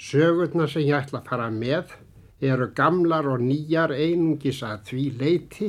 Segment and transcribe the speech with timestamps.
[0.00, 1.90] Sögurna sem ég ætla að fara með
[2.40, 5.68] eru gamlar og nýjar einungis að því leiti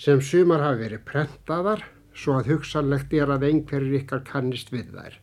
[0.00, 1.84] sem sumar hafi verið prentaðar
[2.16, 5.18] svo að hugsanlegt er að einhverjir ykkar kannist við þær.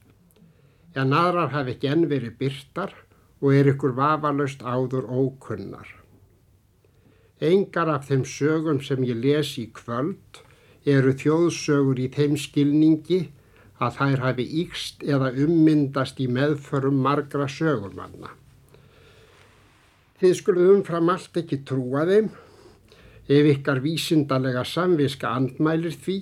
[0.93, 2.93] En aðrar hafi ekki enn verið byrtar
[3.41, 5.89] og er ykkur vafalaust áður ókunnar.
[7.41, 10.43] Engar af þeim sögum sem ég les í kvöld
[10.85, 13.23] eru þjóðsögur í þeim skilningi
[13.83, 18.31] að þær hafi íkst eða ummyndast í meðförum margra sögurmanna.
[20.21, 22.29] Þið skulum umfram allt ekki trúa þeim
[23.27, 26.17] ef ykkar vísindalega samviska andmælir því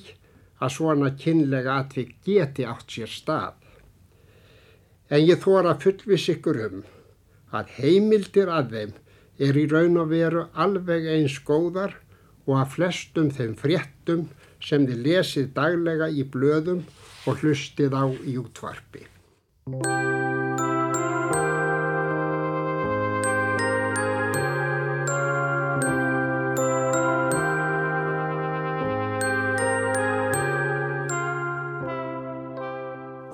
[0.62, 3.58] að svona kynlega atvik geti átt sér stað.
[5.12, 6.84] En ég þóra fullvis ykkur um
[7.52, 8.94] að heimildir að þeim
[9.42, 11.98] er í raun og veru alveg eins góðar
[12.46, 14.28] og að flestum þeim fréttum
[14.62, 16.86] sem þið lesið daglega í blöðum
[17.28, 19.06] og hlustið á í útvarpi.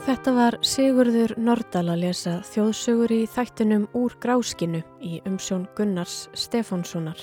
[0.07, 7.19] Þetta var Sigurður Nordal að lesa þjóðsögur í þættinum úr gráskinu í umsjón Gunnars Stefánssonar.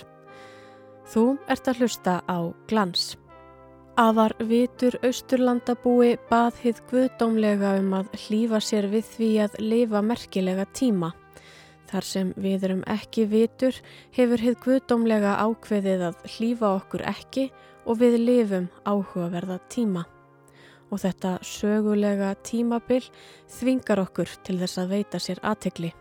[1.09, 3.15] Þú ert að hlusta á glans.
[3.95, 10.65] Afar vitur austurlandabúi bað hið guðdómlega um að hlýfa sér við því að lifa merkilega
[10.75, 11.13] tíma.
[11.87, 13.79] Þar sem við erum ekki vitur
[14.19, 17.49] hefur hið guðdómlega ákveðið að hlýfa okkur ekki
[17.87, 20.09] og við lifum áhugaverða tíma.
[20.91, 23.05] Og þetta sögulega tímabil
[23.47, 25.95] þvingar okkur til þess að veita sér aðtegli.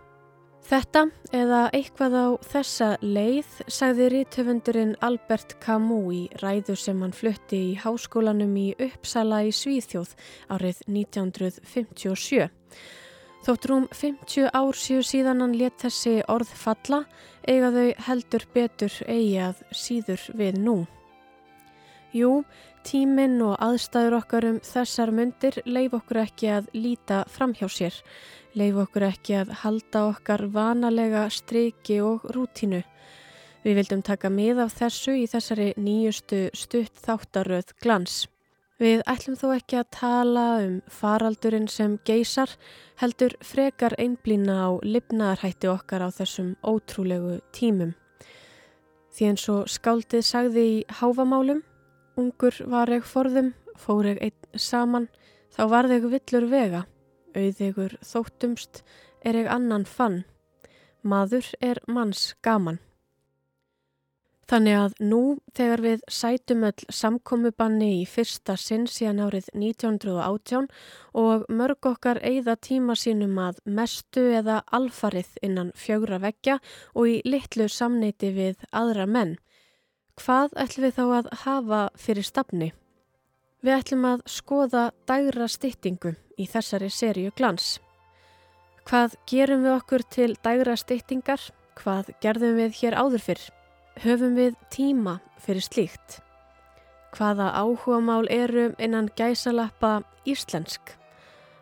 [0.64, 1.02] Þetta
[1.36, 7.73] eða eitthvað á þessa leið sagði rítöfundurinn Albert Camus í ræðu sem hann flutti í
[7.83, 10.14] háskólanum í Uppsala í Svíþjóð
[10.55, 12.47] árið 1957.
[13.44, 17.03] Þótt rúm 50 ár síðan hann let þessi orð falla
[17.44, 20.77] eiga þau heldur betur eigi að síður við nú.
[22.14, 22.43] Jú,
[22.86, 27.98] tíminn og aðstæður okkar um þessar myndir leif okkur ekki að líta fram hjá sér
[28.58, 32.83] leif okkur ekki að halda okkar vanalega streiki og rútínu.
[33.64, 38.27] Við vildum taka mið af þessu í þessari nýjustu stutt þáttaröð glans.
[38.82, 42.52] Við ætlum þó ekki að tala um faraldurinn sem geysar,
[42.99, 47.93] heldur frekar einblýna á lifnaðarhætti okkar á þessum ótrúlegu tímum.
[49.14, 51.61] Því eins og skáldið sagði í háfamálum,
[52.19, 55.09] ungur var ég forðum, fór ég einn saman,
[55.53, 56.85] þá varð ég villur vega
[57.33, 58.83] auðigur þóttumst
[59.25, 60.23] er ég annan fann,
[61.01, 62.79] maður er manns gaman.
[64.43, 65.19] Þannig að nú
[65.55, 70.67] þegar við sætum öll samkomiðbanni í fyrsta sinn síðan árið 1918
[71.21, 76.59] og mörg okkar eigða tíma sínum að mestu eða alfarið innan fjögra veggja
[76.91, 79.37] og í litlu samneiti við aðra menn,
[80.21, 82.69] hvað ætlum við þá að hafa fyrir stafni?
[83.63, 87.77] Við ætlum að skoða dægra styttingu í þessari seríu glans.
[88.83, 91.41] Hvað gerum við okkur til dægra styttingar?
[91.79, 93.45] Hvað gerðum við hér áður fyrr?
[94.03, 96.19] Höfum við tíma fyrir slíkt?
[97.13, 100.97] Hvaða áhuga mál eru innan gæsalappa íslensk?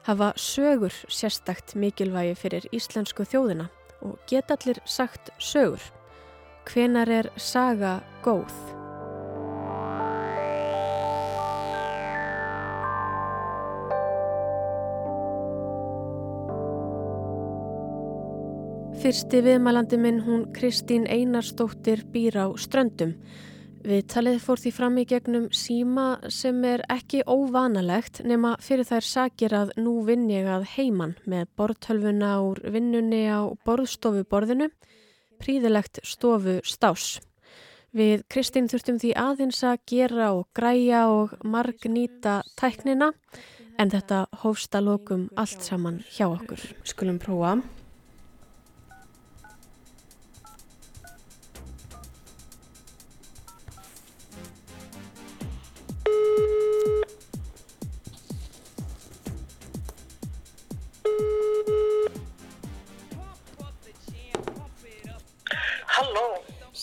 [0.08, 3.70] Hafa sögur sérstakt mikilvægi fyrir íslensku þjóðina
[4.02, 5.84] og geta allir sagt sögur.
[6.72, 8.54] Hvenar er saga góð?
[19.02, 23.18] Fyrsti viðmælandi minn hún Kristín Einarstóttir býr á ströndum.
[23.84, 29.58] Viðtalið fór því fram í gegnum síma sem er ekki óvanalegt nema fyrir þær sakir
[29.58, 34.72] að nú vinn ég að heiman með borðtölfuna úr vinnunni á borðstofuborðinu,
[35.42, 37.20] príðilegt stofu stás.
[37.92, 43.12] Við Kristín þurftum því aðeins að gera og græja og marg nýta tæknina
[43.82, 46.64] en þetta hófsta lókum allt saman hjá okkur.
[46.88, 47.58] Skulum prófa.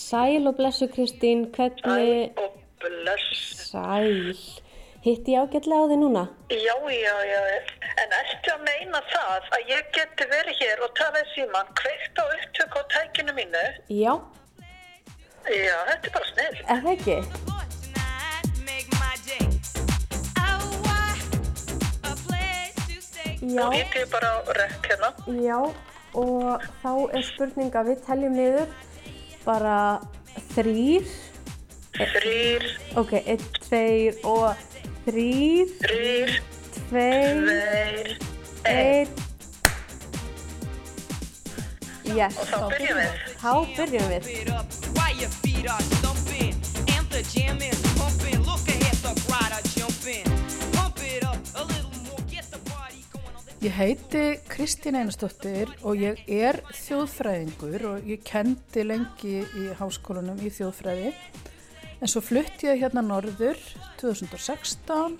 [0.08, 2.30] Sæl og blessu Kristín, hvernig...
[2.34, 2.50] Sæl og
[2.80, 3.26] bless.
[3.70, 4.36] Sæl.
[5.04, 6.22] Hitti ég ágætlega á þig núna?
[6.66, 7.40] Já, já, já.
[8.02, 12.24] En ertu að meina það að ég geti verið hér og talað síman kveikt á
[12.24, 13.64] upptöku á tækinu mínu?
[14.04, 14.14] Já.
[15.66, 16.58] Já, þetta er bara snill.
[16.72, 17.18] Er það ekki?
[23.44, 23.60] Já.
[23.60, 25.10] Nú hitti ég bara á rekk hérna.
[25.50, 25.60] Já.
[26.18, 28.68] og þá er spurning að við teljum niður
[29.48, 29.78] bara
[30.54, 31.08] þrýr.
[31.98, 32.66] Þrýr,
[33.00, 34.52] Ok, einn, tveir og
[35.08, 36.34] þrýr, þrýr,
[36.76, 38.12] tveir, tveir,
[38.70, 39.16] einn.
[42.08, 43.10] Yes, Og þá byrjum við.
[43.42, 44.28] þá byrjum við.
[53.58, 60.52] Ég heiti Kristín Einarsdóttir og ég er þjóðfræðingur og ég kendi lengi í háskólanum í
[60.54, 61.10] þjóðfræði.
[61.98, 63.58] En svo flutti ég hérna norður
[63.98, 65.16] 2016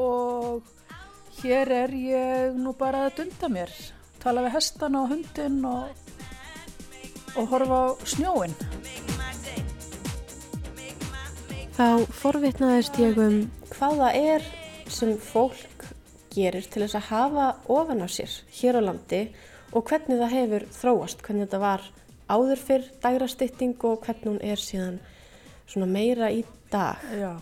[0.00, 0.64] og
[1.42, 3.76] hér er ég nú bara að dunda mér.
[4.24, 5.92] Tala við hestan og hundin og,
[7.36, 8.56] og horfa á snjóin.
[11.76, 13.38] Þá forvitnaðist ég um
[13.76, 14.52] hvað það er
[14.88, 15.73] sem fólk
[16.34, 19.22] gerir til þess að hafa ofan á sér hér á landi
[19.74, 21.86] og hvernig það hefur þróast, hvernig þetta var
[22.30, 25.00] áður fyrr dægrastytting og hvernig hún er síðan
[25.66, 26.42] svona meira í
[26.72, 27.00] dag.
[27.14, 27.32] Já,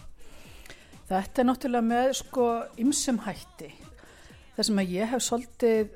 [1.10, 2.46] þetta er náttúrulega með sko
[2.82, 3.70] ymsum hætti.
[4.56, 5.92] Það sem að ég hef svolítið,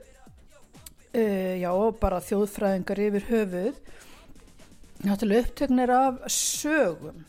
[1.12, 1.70] uh, já,
[2.00, 3.80] bara þjóðfræðingar yfir höfuð,
[5.06, 7.24] náttúrulega upptöknir af sögum.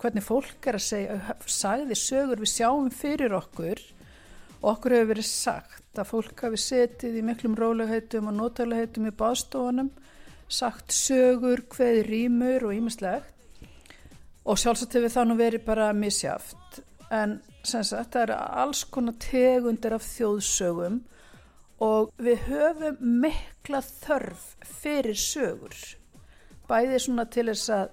[0.00, 3.82] Hvernig fólk er að segja, sagði sögur við sjáum fyrir okkur
[4.64, 9.12] og okkur hefur verið sagt að fólk hafi setið í miklum rólegheitum og notalegheitum í
[9.12, 9.90] baðstofunum,
[10.48, 13.28] sagt sögur, hveði rýmur og ýmislegt.
[14.48, 16.80] Og sjálfsagt hefur það nú verið bara misjaft
[17.12, 20.98] en sem sagt það eru alls konar tegundir af þjóðsögum
[21.84, 24.48] og við höfum mikla þörf
[24.80, 25.76] fyrir sögur.
[26.68, 27.86] Bæði svona til þess að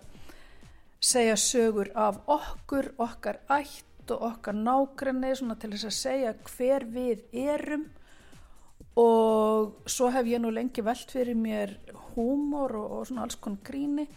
[1.02, 6.88] segja sögur af okkur, okkar ætt og okkar nágrenni svona til þess að segja hver
[6.92, 7.88] við erum
[9.00, 11.78] og svo hef ég nú lengi velt fyrir mér
[12.12, 14.08] húmor og, og svona alls konar gríni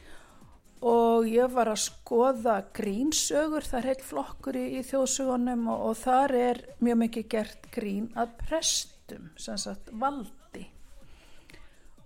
[0.84, 6.00] og ég var að skoða grínsögur, það er heilt flokkur í, í þjóðsögunum og, og
[6.02, 10.66] þar er mjög mikið gert grín að prestum, sem sagt valdi.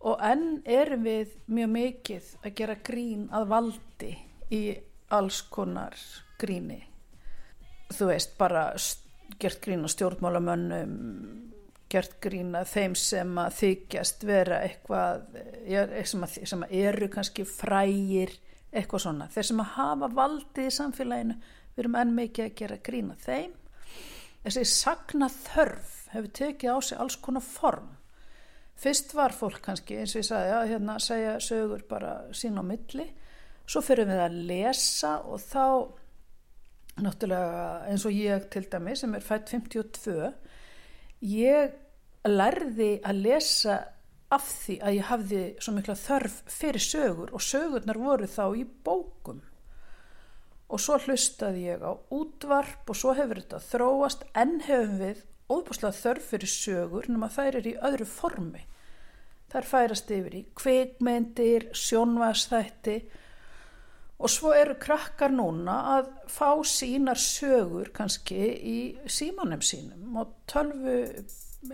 [0.07, 4.13] Og enn erum við mjög mikið að gera grín að valdi
[4.55, 4.63] í
[5.11, 5.99] alls konar
[6.39, 6.85] gríni.
[7.95, 8.71] Þú veist, bara
[9.41, 10.97] gert grín á stjórnmálamönnum,
[11.89, 15.23] gert grín að þeim sem að þykjast vera eitthvað,
[15.69, 18.35] já, sem, að, sem að eru kannski frægir,
[18.73, 19.29] eitthvað svona.
[19.33, 21.39] Þeir sem að hafa valdið í samfélaginu,
[21.75, 23.55] við erum enn mikið að gera grína þeim.
[24.45, 27.95] Þessi sagna þörf hefur tekið á sig alls konar form.
[28.79, 32.63] Fyrst var fólk kannski, eins og ég sagði, að hérna, segja sögur bara sín á
[32.63, 33.09] milli.
[33.69, 35.65] Svo fyrir við að lesa og þá,
[37.05, 40.33] náttúrulega eins og ég til dæmi sem er fætt 52,
[41.29, 41.77] ég
[42.29, 43.79] lærði að lesa
[44.35, 48.65] af því að ég hafði svo mikla þörf fyrir sögur og sögurnar voru þá í
[48.85, 49.41] bókum.
[50.69, 54.27] Og svo hlustaði ég á útvarp og svo hefur þetta þróast.
[54.37, 58.67] En hefum við óbúslega þörf fyrir sögur nema þær er í öðru formi.
[59.49, 62.99] Þær færast yfir í kvikmyndir, sjónvarsþætti
[64.19, 68.41] og svo eru krakkar núna að fá sínar sögur kannski
[68.73, 70.99] í símanum sínum og tölvu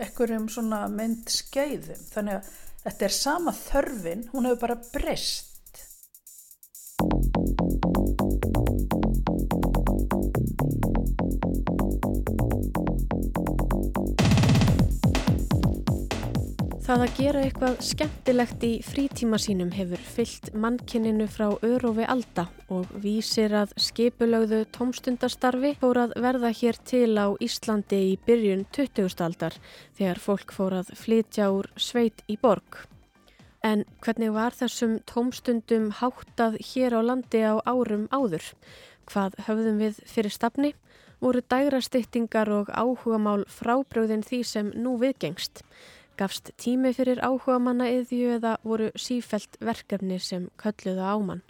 [0.05, 2.53] ekkurum svona mynd skeiðum þannig að
[2.85, 5.54] þetta er sama þörfin hún hefur bara breyst
[16.85, 22.91] Það að gera eitthvað skemmtilegt í frítíma sínum hefur fyllt mannkinninu frá örófi alda og
[23.01, 29.17] vísir að skipulögðu tómstundastarfi fór að verða hér til á Íslandi í byrjun 20.
[29.25, 29.57] aldar
[29.97, 32.83] þegar fólk fór að flytja úr sveit í borg.
[33.65, 38.53] En hvernig var þessum tómstundum háttað hér á landi á árum áður?
[39.09, 40.77] Hvað höfðum við fyrir stafni?
[41.25, 45.65] Voru dægrastyttingar og áhugamál frábröðin því sem nú viðgengst?
[46.15, 51.43] Gafst tími fyrir áhuga manna yðju eða voru sífelt verkefni sem kölluða ámann.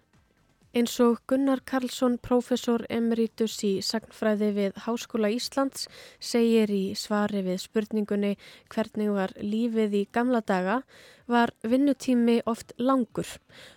[0.74, 5.84] Eins og Gunnar Karlsson, professor emeritus í sagnfræði við Háskóla Íslands,
[6.18, 8.32] segir í svari við spurningunni
[8.74, 10.80] hvernig var lífið í gamla daga,
[11.30, 13.28] var vinnutími oft langur.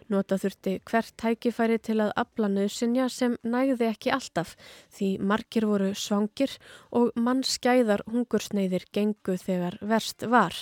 [0.10, 4.56] Nota þurfti hvert tækifæri til að afla nöðsynja sem nægði ekki alltaf
[4.98, 6.58] því margir voru svangir
[6.90, 10.58] og mannskæðar hungursneiðir gengu þegar verst var.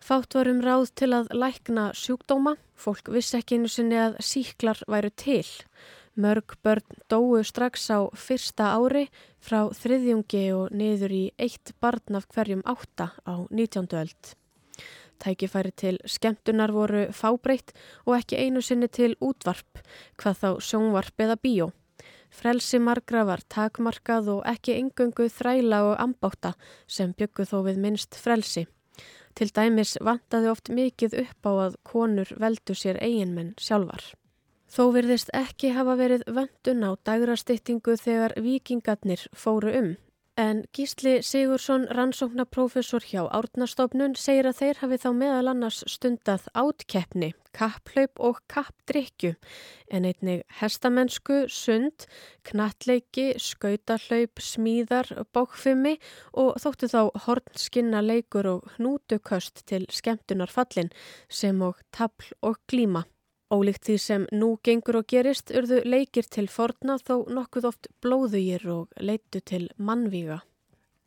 [0.00, 4.80] Fátt var um ráð til að lækna sjúkdóma, fólk vissi ekki einu sinni að síklar
[4.88, 5.44] væru til.
[6.16, 9.06] Mörg börn dóu strax á fyrsta ári
[9.38, 13.92] frá þriðjungi og niður í eitt barn af hverjum átta á 19.
[14.00, 14.32] öld.
[15.20, 17.74] Tækifæri til skemmtunar voru fábreytt
[18.06, 19.84] og ekki einu sinni til útvarp,
[20.16, 21.70] hvað þá sjónvarp eða bíó.
[22.30, 26.54] Frelsi margra var takmarkað og ekki engöngu þræla og ambáta
[26.86, 28.66] sem byggu þó við minnst frelsi.
[29.34, 34.02] Til dæmis vantaði oft mikið upp á að konur veldu sér eiginmenn sjálfar.
[34.70, 39.90] Þó virðist ekki hafa verið vöndun á dagrastýttingu þegar vikingarnir fóru um.
[40.38, 47.32] En Gísli Sigursson, rannsóknarprofessor hjá Árnastofnun, segir að þeir hafi þá meðal annars stundað átkeppni,
[47.56, 49.34] kapplaup og kappdrykju,
[49.90, 52.06] en einnig hestamennsku, sund,
[52.46, 55.98] knattleiki, skautahlaup, smíðar, bókfimi
[56.32, 60.94] og þóttu þá hornskinna leikur og hnútuköst til skemmtunar fallin
[61.28, 63.04] sem og tabl og glíma.
[63.50, 68.68] Ólíkt því sem nú gengur og gerist urðu leikir til forna þó nokkuð oft blóðugir
[68.70, 70.44] og leitu til mannvíga.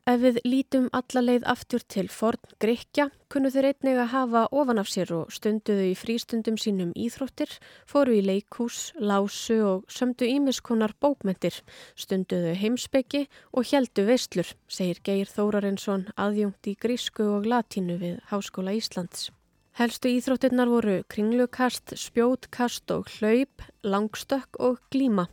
[0.04, 4.82] Ef við lítum alla leið aftur til forn Grekja, kunnu þeir einnig að hafa ofan
[4.82, 7.54] af sér og stunduðu í frístundum sínum íþróttir,
[7.88, 11.62] fóru í leikhús, lásu og sömdu ímiskonar bókmentir,
[11.96, 13.22] stunduðu heimsbyggi
[13.56, 19.30] og heldu veistlur, segir Geir Þórarinsson aðjungt í grísku og latínu við Háskóla Íslands.
[19.74, 25.26] Helstu íþróttirnar voru kringlukast, spjótkast og hlaup, langstökk og glíma.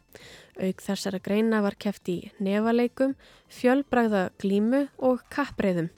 [0.57, 3.13] Auk þessara greina var keft í nefaleikum,
[3.53, 5.93] fjölbragða glímu og kappreiðum.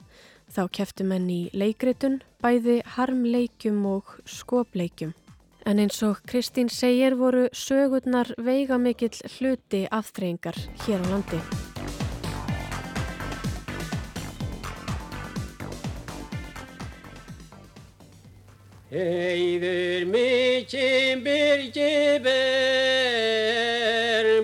[0.51, 5.15] Þá keftu menn í leikritun, bæði harmleikjum og skopleikjum.
[5.63, 11.62] En eins og Kristín segir voru sögurnar veigamikill hluti aftreyingar hér á landi.
[18.93, 22.37] Heiður mikinn byrgi ber,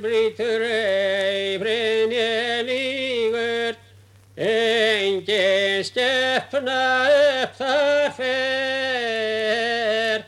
[0.02, 3.78] brýtur ei brynja lígur,
[4.34, 10.26] engin stefna upp þar fer,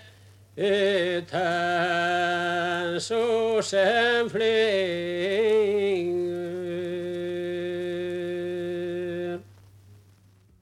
[0.69, 1.41] utan
[3.01, 4.45] svo sem flygur.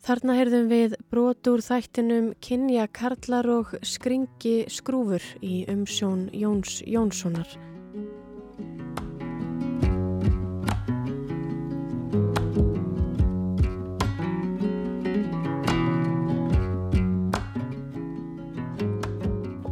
[0.08, 7.50] Þarna heyrðum við brot úr þættinum Kynja Karlar og Skringi Skrúfur í umsjón Jóns Jónssonar.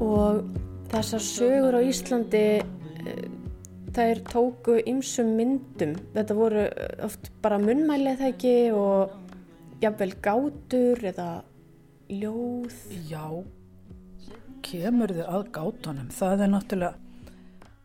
[0.02, 0.42] Og
[0.90, 3.30] þessar sögur á Íslandi, eh,
[3.94, 5.94] þær tóku ymsum myndum.
[6.18, 6.66] Þetta voru
[7.06, 9.27] oft bara munnmælið það ekki og
[9.82, 11.30] jafnvel gátur eða
[12.10, 12.78] ljóð.
[13.10, 13.26] Já,
[14.66, 16.10] kemur þið að gátunum.
[16.14, 16.96] Það er náttúrulega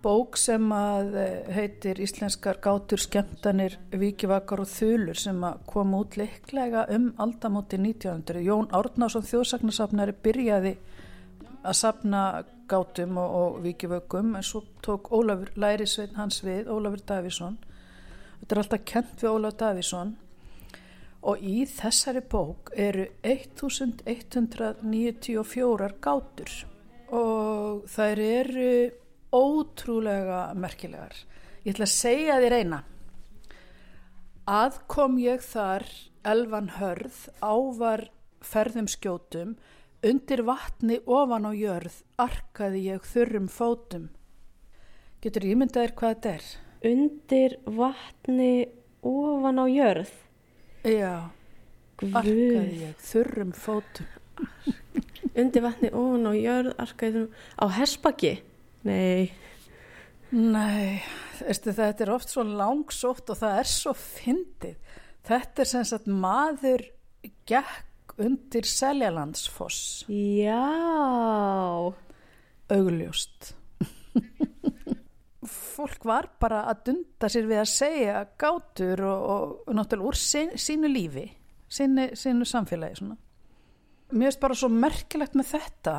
[0.02, 6.16] bók sem að eh, heitir Íslenskar gátur skemmtanir vikivakar og þulur sem að kom út
[6.18, 8.42] leiklega um aldamóti 1900.
[8.42, 10.74] Jón Árnásson þjóðsagnasafnari byrjaði
[11.62, 12.24] að safna
[12.70, 17.60] gátum og, og vikivökum en svo tók Ólafur Lærisvein hans við, Ólafur Davísson.
[18.40, 20.16] Þetta er alltaf kent við Ólafur Davísson
[21.22, 26.50] og í þessari bók eru 1194 gátur
[27.12, 28.90] og þær eru
[29.32, 31.14] ótrúlega merkilegar.
[31.64, 32.84] Ég ætla að segja þér eina.
[34.50, 35.86] Aðkom ég þar
[36.26, 38.10] elvan hörð ávar
[38.42, 39.54] ferðum skjótum
[40.02, 44.10] undir vatni ofan á jörð arkaði ég þurrum fótum.
[45.22, 46.46] Getur ímyndaðir hvað þetta er?
[46.90, 48.54] Undir vatni
[49.06, 50.10] ofan á jörð.
[50.82, 51.30] Já,
[52.02, 54.08] arkaði ég þurrum fótum.
[55.38, 58.32] Undir vatni ofan á jörð, arkaði á hespaki.
[58.82, 59.30] Nei,
[60.32, 61.02] Nei,
[61.42, 64.94] veistu, þetta er oft svo langsótt og það er svo fyndið.
[65.28, 66.86] Þetta er sem sagt maður
[67.48, 70.56] gekk undir Seljalandsfoss, já.
[72.72, 73.52] augljóst.
[75.42, 80.52] Fólk var bara að dunda sér við að segja gátur og, og náttúrulega úr sín,
[80.54, 81.24] sínu lífi,
[81.66, 83.16] sínu, sínu samfélagi svona.
[84.12, 85.96] Mér finnst bara svo merkilegt með þetta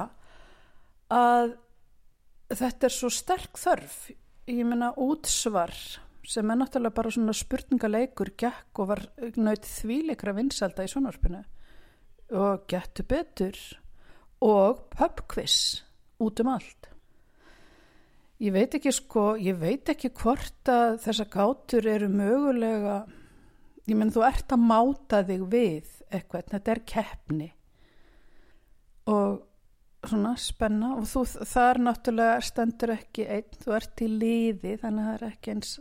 [1.11, 1.55] að
[2.53, 3.97] þetta er svo sterk þörf.
[4.47, 5.73] Ég meina útsvar
[6.23, 9.03] sem er náttúrulega bara svona spurningaleikur gekk og var
[9.35, 11.43] naut þvíleikra vinsalda í sjónvarpinu.
[12.39, 13.59] Og getur betur
[14.43, 15.83] og pubquiz
[16.23, 16.92] út um allt
[18.43, 22.97] ég veit ekki sko ég veit ekki hvort að þessa gátur eru mögulega
[23.87, 27.49] ég menn þú ert að máta þig við eitthvað, þetta er keppni
[29.11, 29.41] og
[30.03, 35.03] svona spenna og þú, það er náttúrulega stendur ekki einn, þú ert í liði þannig
[35.03, 35.73] að það er ekki eins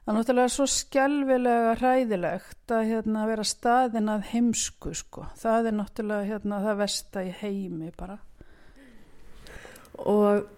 [0.00, 5.26] Það er náttúrulega svo skelvilega hræðilegt að hérna, vera staðin að heimsku sko.
[5.38, 8.16] Það er náttúrulega hérna, það versta í heimi bara.
[10.10, 10.48] Og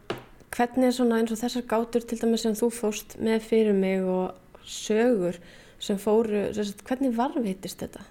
[0.52, 4.04] hvernig er svona eins og þessar gátur til dæmis sem þú fóst með fyrir mig
[4.04, 5.38] og sögur
[5.82, 8.04] sem fóru, sagt, hvernig varveitist þetta?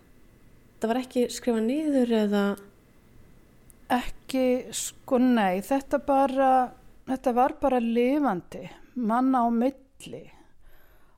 [0.81, 2.43] Það var ekki skrifa niður eða?
[3.91, 4.45] Ekki,
[4.75, 6.51] sko nei, þetta bara,
[7.07, 10.23] þetta var bara lifandi, manna á milli.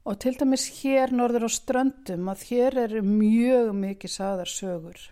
[0.03, 5.03] Og til dæmis hér norður á ströndum að hér eru mjög mikið sagðar sögur.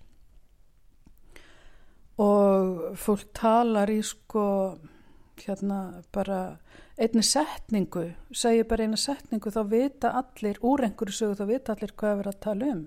[2.22, 4.44] Og fólk talar í sko
[5.48, 6.40] hérna bara
[7.02, 11.94] einni setningu, segir bara eina setningu þá vita allir, úr einhverju sögu þá vita allir
[11.98, 12.84] hvað er verið að tala um.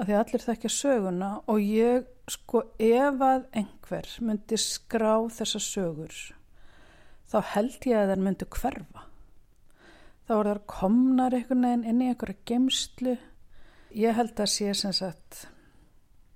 [0.00, 6.18] Að því allir þekkja söguna og ég sko ef að einhver myndi skrá þessa sögur
[7.30, 9.06] þá held ég að þær myndi hverfa.
[10.26, 13.16] Þá er þar komnar einhvern veginn inn í einhverja gemslu
[13.98, 15.46] ég held að sé sem sagt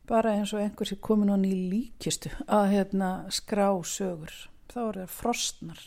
[0.08, 4.34] bara eins og einhver sem komin á ný líkistu að hérna skrá sögur
[4.73, 5.85] þá er það frostnar.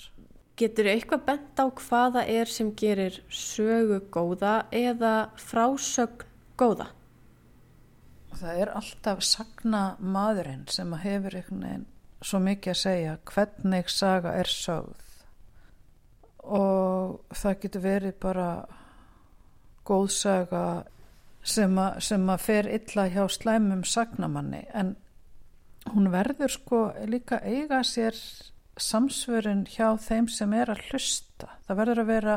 [0.57, 6.25] Getur eitthvað bent á hvaða er sem gerir sögu góða eða frásögn
[6.57, 6.91] góða?
[8.37, 11.85] það er alltaf sagna maðurinn sem að hefur einhvern veginn
[12.27, 15.07] svo mikið að segja hvernig saga er sögð.
[16.57, 18.47] Og það getur verið bara
[19.87, 20.63] góð saga
[21.47, 24.63] sem að, sem að fer illa hjá slæmum sagnamanni.
[24.73, 24.95] En
[25.93, 28.17] hún verður sko líka eiga sér
[28.81, 32.35] samsvörun hjá þeim sem er að hlusta það verður að vera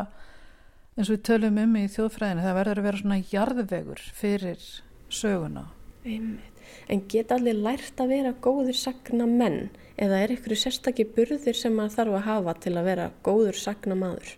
[0.97, 4.71] eins og við tölum um í þjóðfræðinu það verður að vera svona jarðvegur fyrir
[5.11, 5.67] söguna
[6.05, 6.61] Einmitt.
[6.89, 9.69] En geta allir lært að vera góður sagna menn
[10.01, 13.97] eða er ykkur sérstakki burðir sem maður þarf að hafa til að vera góður sagna
[13.99, 14.31] maður?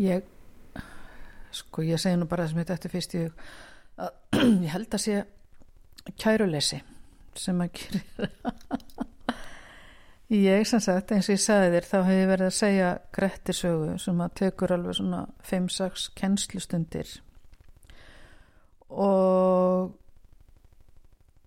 [0.00, 0.24] Ég,
[1.54, 3.44] sko ég segi nú bara það sem þetta eftir fyrst hug
[4.04, 5.20] að ég held að sé
[6.20, 6.80] kæruleysi
[7.38, 8.53] sem að gerir
[10.32, 13.98] ég sem sagt eins og ég sagði þér þá hef ég verið að segja grettisögu
[14.00, 17.12] sem að tekur alveg svona 5-6 kennslustundir.
[18.94, 19.92] Og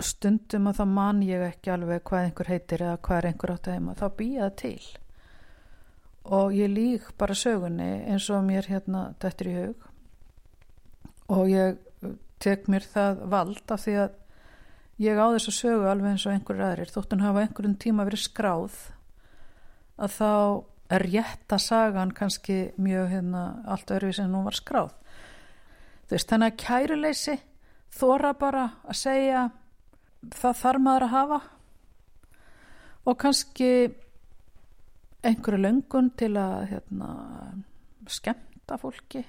[0.03, 3.67] stundum að þá man ég ekki alveg hvað einhver heitir eða hvað er einhver átt
[3.67, 3.97] að heima.
[3.97, 4.07] Þá
[4.43, 4.87] það til.
[6.37, 9.89] Og ég lík bara sögunni eins og mér hérna dættur í hug.
[11.33, 11.77] Og ég
[12.43, 14.15] tek mér það vald af því að
[15.01, 16.93] ég á þess að sögu alveg eins og einhverjur aðrir.
[16.93, 18.79] Þóttun hafa einhverjum tíma verið skráð
[19.97, 20.31] að þá
[20.97, 24.95] er rétta sagan kannski mjög hérna allt öðruvís en hún var skráð.
[26.07, 27.37] Þú veist þannig að kæruleysi
[27.97, 29.45] þóra bara að segja
[30.33, 31.39] það þarf maður að hafa.
[33.07, 33.71] Og kannski
[35.27, 37.09] einhverju löngun til að hérna,
[38.11, 39.23] skemmta fólki.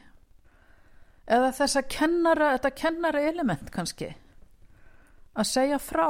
[1.28, 4.12] Eða þess að kennara, þetta kennara element kannski
[5.38, 6.08] að segja frá.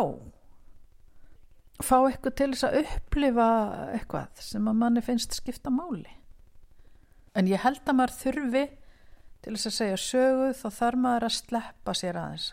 [1.78, 3.48] Fá eitthvað til þess að upplifa
[3.94, 6.10] eitthvað sem að manni finnst skipta máli.
[7.38, 8.64] En ég held að maður þurfi
[9.44, 12.48] til þess að segja sögu þá þarf maður að sleppa sér aðeins.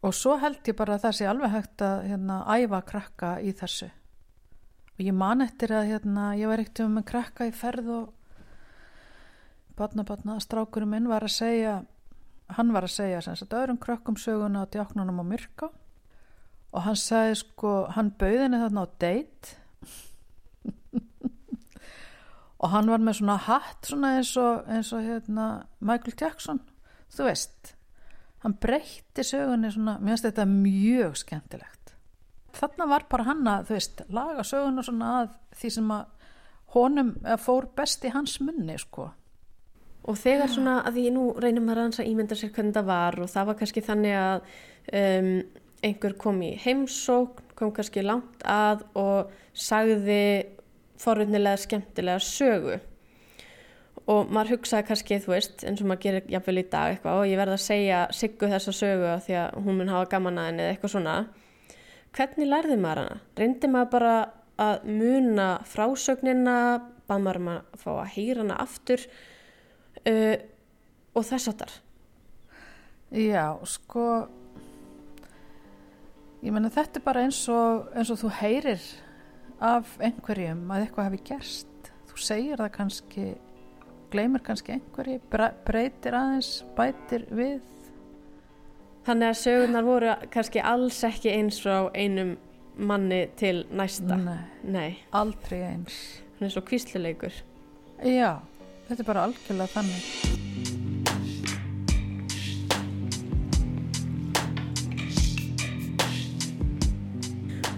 [0.00, 3.52] Og svo held ég bara að það sé alveg hægt að hérna, æfa krakka í
[3.52, 3.90] þessu.
[4.96, 8.08] Og ég man eftir að hérna, ég var ekkert um með krakka í ferð og
[9.76, 11.74] batna batna strákurum minn var að segja
[12.56, 15.70] hann var að segja sem sagt öðrum krakkum söguna á djáknunum á myrka
[16.70, 19.56] og hann sagði sko hann bauðinni þarna á date.
[22.60, 25.44] Og hann var með svona hatt svona eins og, eins og hérna,
[25.80, 26.60] Michael Jackson
[27.10, 27.74] þú veist.
[28.44, 31.94] Hann breytti sögunni svona mér finnst þetta mjög skemmtilegt.
[32.56, 36.04] Þarna var bara hann að þú veist laga söguna svona að því sem að
[36.74, 39.08] honum fór best í hans munni sko
[40.10, 43.30] Og þegar svona að því nú reynum maður að ímynda sér hvernig það var og
[43.30, 44.48] það var kannski þannig að
[45.00, 45.32] um,
[45.86, 50.22] einhver kom í heimsókn, kom kannski langt að og sagði
[51.00, 52.80] forunnilega skemmtilega sögu
[54.10, 57.30] og maður hugsaði kannski, þú veist, eins og maður gerir jafnvel í dag eitthvað og
[57.30, 60.64] ég verði að segja Siggu þessa sögu því að hún mun hafa gaman að henni
[60.64, 61.16] eða eitthvað svona.
[62.16, 63.18] Hvernig lærði maður hana?
[63.38, 64.14] Reyndi maður bara
[64.60, 66.56] að muna frásögnina,
[67.06, 69.06] bað maður um að fá að heyra hana aftur
[70.08, 70.36] uh,
[71.14, 71.72] og þess aftar?
[73.10, 74.04] Já, sko
[76.44, 78.84] ég menna þetta er bara eins og, eins og þú heyrir
[79.60, 83.26] af einhverjum að eitthvað hafi gerst þú segir það kannski
[84.10, 87.60] gleymir kannski einhverju bre- breytir aðeins, bætir við
[89.00, 92.34] Þannig að sögurnar voru kannski alls ekki eins frá einum
[92.76, 94.18] manni til næsta.
[94.20, 95.94] Nei, Nei, aldrei eins
[96.36, 97.32] hann er svo kvísluleikur.
[98.04, 98.34] Já,
[98.90, 100.38] þetta er bara algjörlega þannig.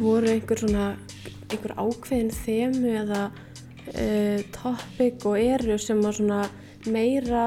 [0.03, 0.87] voru einhver svona
[1.53, 6.41] einhver ákveðin þemu eða uh, topic og eru sem að svona
[6.91, 7.45] meira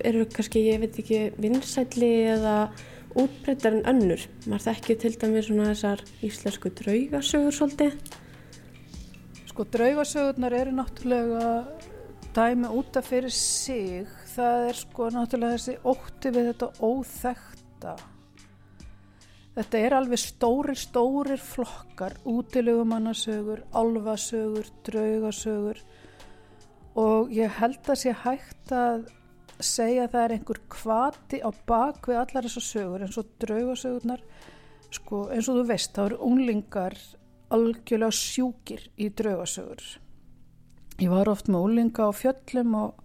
[0.00, 2.54] eru kannski, ég veit ekki, vinsælli eða
[3.20, 4.22] útbreytar en önnur.
[4.48, 7.98] Maður þekki til dæmis svona þessar íslensku draugasögur svolítið.
[9.50, 11.44] Sko draugasögurnar eru náttúrulega
[12.34, 14.08] dæmi út af fyrir sig.
[14.34, 17.94] Það er sko náttúrulega þessi ótti við þetta óþekta.
[19.54, 25.78] Þetta er alveg stórir, stórir flokkar, útilegumannasögur, álfasögur, draugasögur
[26.98, 29.08] og ég held að sé hægt að
[29.62, 34.22] segja að það er einhver kvati á bak við allar þessar sögur eins og draugasögurnar,
[34.94, 36.98] sko eins og þú veist, þá eru unglingar
[37.54, 40.03] algjörlega sjúkir í draugasögur.
[41.02, 42.98] Ég var oft með unglinga á fjöllum og,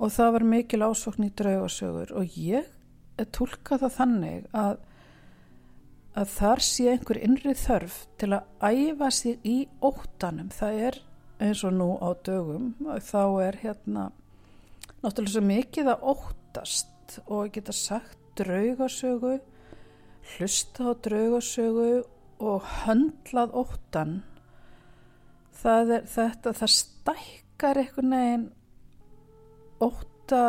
[0.00, 2.68] og það var mikil ásokn í draugasögur og ég
[3.36, 4.78] tólka það þannig að
[6.18, 10.50] að þar sé einhver innri þörf til að æfa sig í óttanum.
[10.52, 10.98] Það er
[11.40, 14.10] eins og nú á dögum, þá er hérna
[15.00, 19.38] náttúrulega svo mikið að óttast og geta sagt draugasögu,
[20.34, 22.02] hlusta á draugasögu
[22.40, 24.20] og höndlað óttan.
[25.60, 28.46] Það er þetta, það stækkar einhvern veginn
[29.80, 30.44] ótta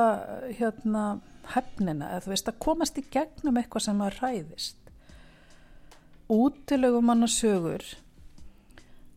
[0.59, 1.05] hérna
[1.51, 4.77] hefnina, eða þú veist að komast í gegnum eitthvað sem að ræðist
[6.31, 7.83] útilegum manna sögur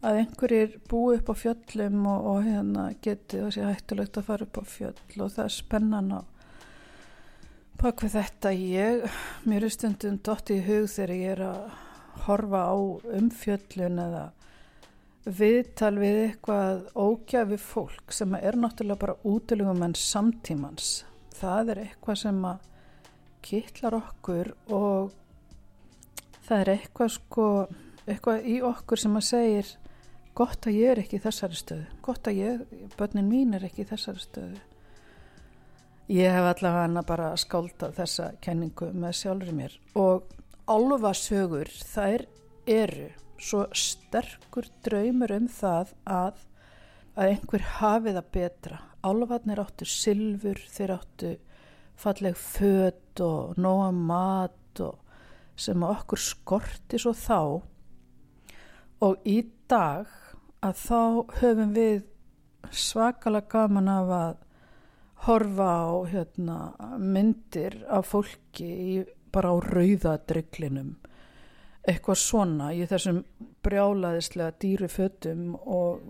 [0.05, 4.59] að einhverjir búi upp á fjöllum og, og hérna geti sé hættulegt að fara upp
[4.61, 6.21] á fjöll og það er spennan á
[7.81, 8.53] bak við þetta.
[8.55, 9.07] Ég,
[9.49, 11.63] mér er stundum dótt í hug þegar ég er að
[12.27, 12.77] horfa á
[13.19, 14.25] umfjöllun eða
[15.25, 21.05] viðtal við eitthvað ógjafi fólk sem er náttúrulega bara útilegum en samtímans.
[21.35, 22.69] Það er eitthvað sem að
[23.45, 25.15] kittlar okkur og
[26.45, 27.49] það er eitthvað sko
[28.05, 29.73] eitthvað í okkur sem að segir
[30.37, 31.89] gott að ég er ekki í þessari stöðu.
[32.05, 32.63] Gott að ég,
[32.99, 34.63] börnin mín er ekki í þessari stöðu.
[36.13, 39.77] Ég hef allavega hana bara skáldað þessa kenningu með sjálfur mér.
[39.97, 40.27] Og
[40.69, 42.27] álfa sögur þær
[42.67, 46.43] eru svo sterkur draumur um það að
[47.15, 48.79] að einhver hafi það betra.
[49.05, 51.33] Álfarnir áttu silfur þeir áttu
[52.01, 54.99] falleg född og nóa mat og
[55.57, 57.41] sem okkur skorti svo þá.
[59.05, 60.11] Og í dag
[60.65, 61.03] að þá
[61.41, 62.03] höfum við
[62.73, 64.41] svakalega gaman af að
[65.25, 66.59] horfa á hérna,
[66.99, 68.97] myndir af fólki í,
[69.33, 70.95] bara á rauðadrygglinum
[71.89, 73.23] eitthvað svona í þessum
[73.65, 76.05] brjálaðislega dýru fötum og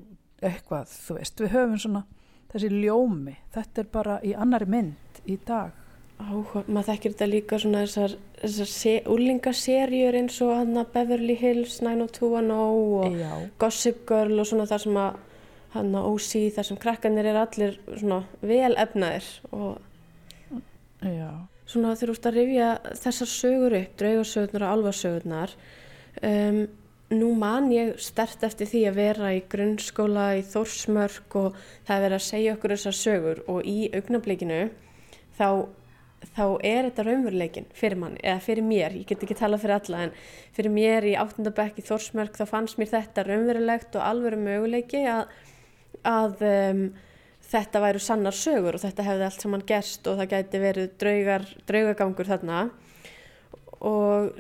[0.45, 2.05] eitthvað, þú veist, við höfum svona
[2.53, 5.73] þessi ljómi, þetta er bara í annari mynd í dag.
[6.15, 11.35] Áhuga, maður þekkir þetta líka svona þessar, þessar se, úlingaserjur eins og hann að Beverly
[11.41, 12.53] Hills 90210
[13.01, 13.33] og Já.
[13.59, 15.19] Gossip Girl og svona þar sem að
[15.75, 19.83] hann að OC þar sem krakkanir er allir svona vel efnaðir og
[21.05, 21.33] Já,
[21.75, 22.71] svona þegar þú ert að rifja
[23.03, 25.55] þessar sögur upp, draugasögurnar og alfarsögurnar
[26.23, 26.65] um,
[27.15, 31.57] nú man ég stert eftir því að vera í grunnskóla í Þórsmörk og
[31.87, 34.61] það er verið að segja okkur þessar sögur og í augnablikinu
[35.37, 35.49] þá,
[36.35, 40.05] þá er þetta raunveruleikin fyrir mann, eða fyrir mér, ég get ekki tala fyrir alla
[40.07, 40.15] en
[40.57, 45.35] fyrir mér í áttundabekk í Þórsmörk þá fannst mér þetta raunverulegt og alvöru möguleiki að,
[46.09, 46.87] að um,
[47.55, 51.47] þetta væru sannar sögur og þetta hefði allt saman gerst og það gæti verið draugar,
[51.69, 52.63] draugagangur þarna.
[53.85, 54.39] Og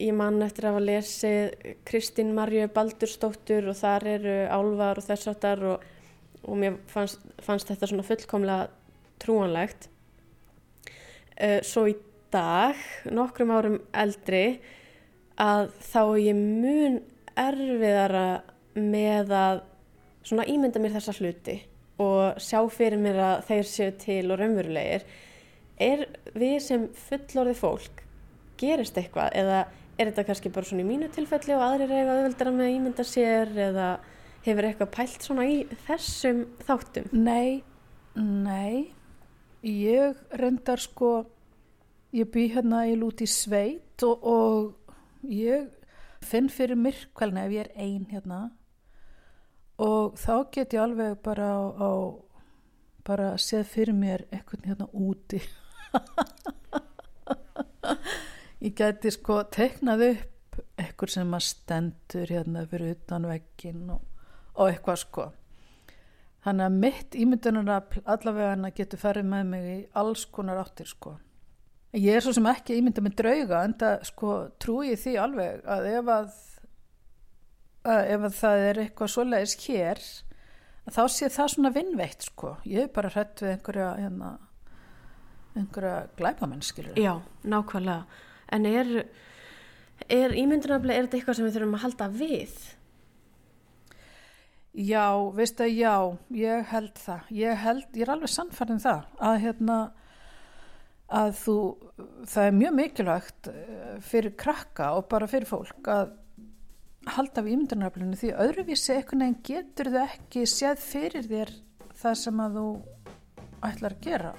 [0.00, 5.30] ég man eftir að hafa lesið Kristín Marju Baldursdóttur og þar eru álvar og þess
[5.32, 5.84] áttar og,
[6.46, 8.70] og mér fannst, fannst þetta svona fullkomlega
[9.22, 9.90] trúanlegt.
[11.36, 11.96] Uh, svo í
[12.32, 12.78] dag
[13.12, 14.58] nokkrum árum eldri
[15.36, 17.00] að þá ég mun
[17.36, 18.28] erfiðara
[18.76, 19.64] með að
[20.24, 21.58] svona ímynda mér þessa hluti
[22.02, 25.06] og sjá fyrir mér að þeir séu til og raunverulegir
[25.80, 26.04] er
[26.36, 28.02] við sem fullorði fólk
[28.60, 29.32] gerist eitthvað?
[29.36, 29.62] Eða
[29.96, 33.06] er þetta kannski bara svona í mínu tilfelli og aðrir eiga auðveldara með að ímynda
[33.06, 33.88] sér eða
[34.46, 35.56] hefur eitthvað pælt svona í
[35.86, 37.08] þessum þáttum?
[37.16, 37.62] Nei,
[38.16, 38.92] nei,
[39.66, 41.14] ég reyndar sko,
[42.16, 45.70] ég bý hérna í lúti sveit og, og ég
[46.24, 48.46] finn fyrir myrkvelna ef ég er ein hérna
[49.82, 51.90] og þá get ég alveg bara á, á
[53.06, 55.40] bara séð fyrir mér eitthvað hérna úti
[58.64, 64.00] ég geti sko teiknað upp eitthvað sem að stendur hérna fyrir utan veggin og,
[64.56, 65.24] og eitthvað sko
[66.46, 71.16] Þannig að mitt ímyndunarafl allavega getur farið með mig í alls konar áttir sko.
[71.96, 75.64] Ég er svo sem ekki ímynda með drauga en það sko trúi ég því alveg
[75.74, 76.36] að ef að, að
[77.86, 80.02] ef að það er eitthvað svoleiðis hér
[80.92, 82.56] þá sé það svona vinnveitt sko.
[82.68, 84.32] Ég er bara hrætt við einhverja hérna,
[85.56, 86.98] einhverja glæpamennskilur.
[87.00, 88.22] Já, nákvæmlega.
[88.54, 88.92] En er,
[90.06, 92.56] er ímyndunarafli, er þetta eitthvað sem við þurfum að halda við?
[94.76, 95.94] Já, veist að já,
[96.36, 97.30] ég held það.
[97.32, 99.78] Ég held, ég er alveg sannfærið það að hérna
[101.16, 101.56] að þú,
[102.26, 106.14] það er mjög mikilvægt eh, fyrir krakka og bara fyrir fólk að
[107.06, 111.52] halda við ímyndunaraflinu því öðruvísi einhvern veginn getur þau ekki séð fyrir þér
[111.96, 112.66] það sem að þú
[113.66, 114.32] ætlar að gera.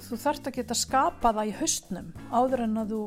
[0.00, 3.02] Þú þarft að geta skapa það í haustnum áður en að þú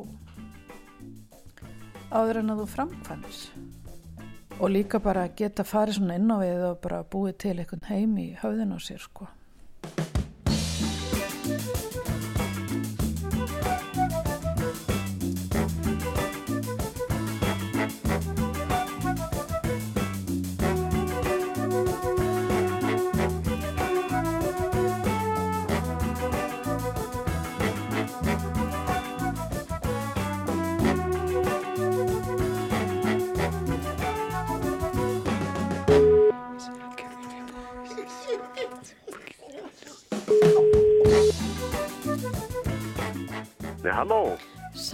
[2.13, 3.37] áður en að þú framkvæmir
[4.59, 8.17] og líka bara geta farið svona inn á við og bara búið til einhvern heim
[8.21, 9.27] í höfðin á sér sko.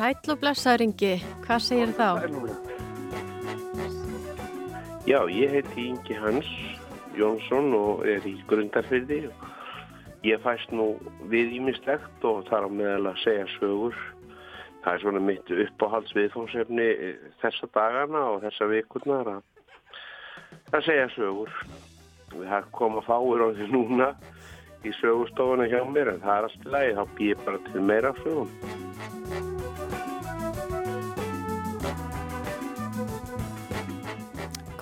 [0.10, 1.10] Sæll og blessaður Ingi,
[1.44, 2.08] hvað segir þá?
[5.06, 6.50] Já, ég heiti Ingi Hans
[7.14, 9.20] Jónsson og er í grundarfyrði.
[10.26, 10.96] Ég fæst nú
[11.30, 14.02] við ímislegt og þar á meðal að segja sögur.
[14.82, 16.90] Það er svona mitt uppáhaldsviðfónsefni
[17.44, 19.48] þessa dagana og þessa vikurnar að,
[20.90, 21.54] segja sögur.
[22.34, 24.10] Það koma fáir á því núna
[24.82, 28.80] í sögustofuna hjá mér en það er alltaf lægi, þá býð bara til meira sögum.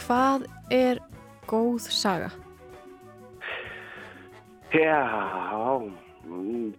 [0.07, 1.01] Hvað er
[1.49, 2.29] góð saga?
[4.71, 5.03] Já,
[6.23, 6.69] mm,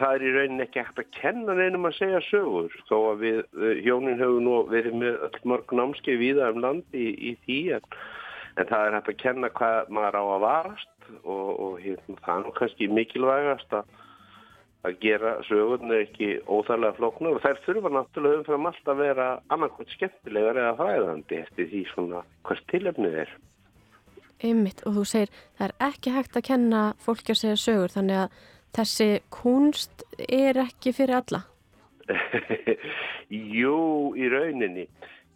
[0.00, 3.38] það er í rauninni ekki hægt að kenna neinum að segja sögur þó að við
[3.38, 7.60] eh, hjónin höfum nú verið með öll mörg námskeið víða um landi í, í því
[7.78, 7.86] en,
[8.56, 12.50] en það er hægt að kenna hvað maður á að varast og, og hérna, það
[12.50, 13.94] er kannski mikilvægast að,
[14.86, 19.94] að gera sögurnu ekki óþarlega flóknar og þær þurfa náttúrulega umfram allt að vera annarkvæmt
[19.96, 23.32] skemmtilegar eða fræðandi eftir því svona hvers tilefnið er.
[24.38, 28.22] Einmitt og þú segir það er ekki hægt að kenna fólki að segja sögur þannig
[28.22, 28.38] að
[28.78, 31.42] þessi kunst er ekki fyrir alla.
[33.58, 34.86] Jú, í rauninni.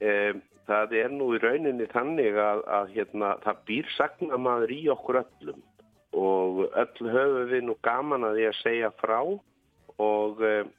[0.03, 5.21] Um, það er nú í rauninni þannig að, að hérna, það býr sagnamaður í okkur
[5.25, 5.61] öllum
[6.13, 10.73] og öll höfum við nú gaman að því að segja frá og um,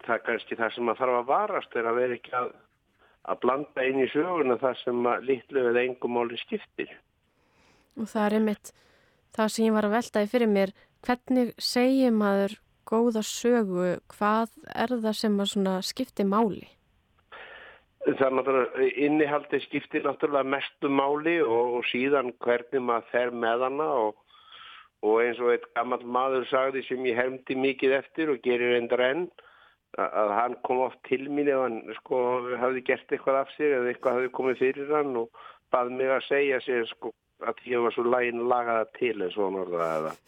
[0.00, 2.52] það er kannski það sem að þarf að varast er að vera ekki að,
[3.28, 6.92] að blanda inn í söguna það sem að litlu eða engum máli skiptir.
[8.00, 8.72] Og það er einmitt
[9.36, 10.74] það sem ég var að veltaði fyrir mér.
[11.02, 12.56] Hvernig segir maður
[12.88, 13.96] góða sögu?
[14.14, 16.64] Hvað er það sem að skipti máli?
[18.02, 23.66] Það er náttúrulega, innihaldi skiptir náttúrulega mestu máli og, og síðan hvernig maður fer með
[23.68, 24.16] hana og,
[25.02, 29.02] og eins og eitt gammal maður sagði sem ég hefndi mikið eftir og gerir endur
[29.02, 29.26] enn
[30.00, 32.20] að hann kom oft til mín ef hann sko
[32.60, 35.42] hafði gert eitthvað af sér eða eitthvað hafði komið fyrir hann og
[35.74, 37.12] bað mig að segja sér sko
[37.42, 40.22] að ég var svo lægin lagaða til eins og hann orðaði það.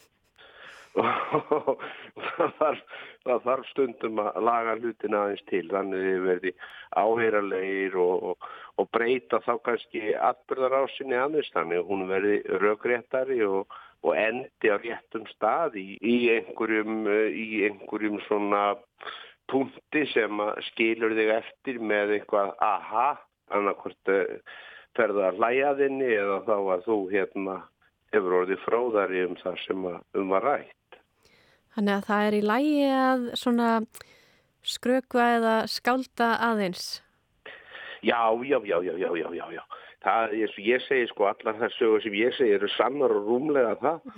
[0.95, 1.81] Og
[2.37, 2.83] það þarf,
[3.27, 6.53] það þarf stundum að laga hlutin aðeins til þannig að þið verði
[7.01, 8.47] áheyrarlegir og, og,
[8.79, 14.77] og breyta þá kannski atbyrðarásinni aðeins þannig að hún verði raugréttari og, og endi á
[14.77, 18.75] réttum stað í, í einhverjum í einhverjum svona
[19.51, 20.41] punkti sem
[20.71, 23.09] skilur þig eftir með eitthvað aha
[23.55, 24.13] annarkvært
[24.97, 27.57] ferða að hlæjaðinni eða þá að þú hérna
[28.15, 30.99] hefur orðið fróðari um það sem um var rætt.
[31.75, 33.71] Þannig að það er í lægi að svona
[34.65, 36.85] skrökva eða skálda aðeins?
[38.05, 39.65] Já, já, já, já, já, já, já, já.
[40.05, 43.29] Það er svo ég segi sko allar þær sögur sem ég segi eru sannar og
[43.29, 44.09] rúmlega það.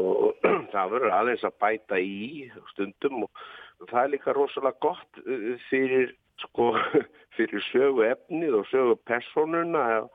[0.00, 5.22] Og það verður aðeins að bæta í stundum og það er líka rosalega gott
[5.70, 6.12] fyrir
[6.44, 6.72] sko
[7.36, 10.08] fyrir sögu efnið og sögu personuna ef,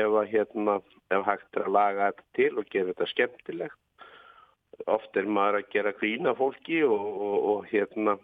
[0.00, 0.78] ef að hérna
[1.12, 3.78] ef hægt er að laga þetta til og gera þetta skemmtilegt.
[4.90, 8.16] Oft er maður að gera grína fólki og, og, og hérna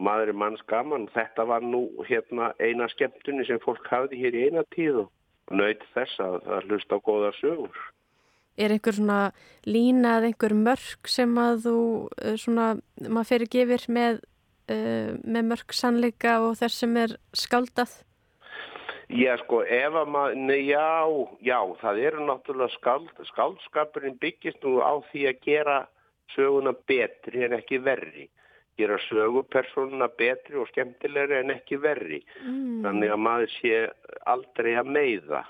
[0.00, 4.44] maður er manns gaman þetta var nú hérna eina skemmtunni sem fólk hafði hér í
[4.48, 7.80] eina tíð og nöyt þess að það hlusta á góða sögur
[8.60, 9.20] Er einhver svona
[9.64, 12.66] lína eða einhver mörg sem að þú uh, svona,
[13.06, 14.20] maður fyrir gefir með,
[14.68, 17.94] uh, með mörg sannleika og þess sem er skaldað?
[19.10, 25.02] Já, sko, ef að maður, nei, já, það eru náttúrulega skald, skaldskapurinn byggist nú á
[25.08, 25.78] því að gera
[26.36, 28.28] söguna betri en ekki verri.
[28.78, 32.22] Gera sögupersonuna betri og skemmtilegri en ekki verri.
[32.44, 32.80] Mm.
[32.86, 33.80] Þannig að maður sé
[34.30, 35.44] aldrei að meiða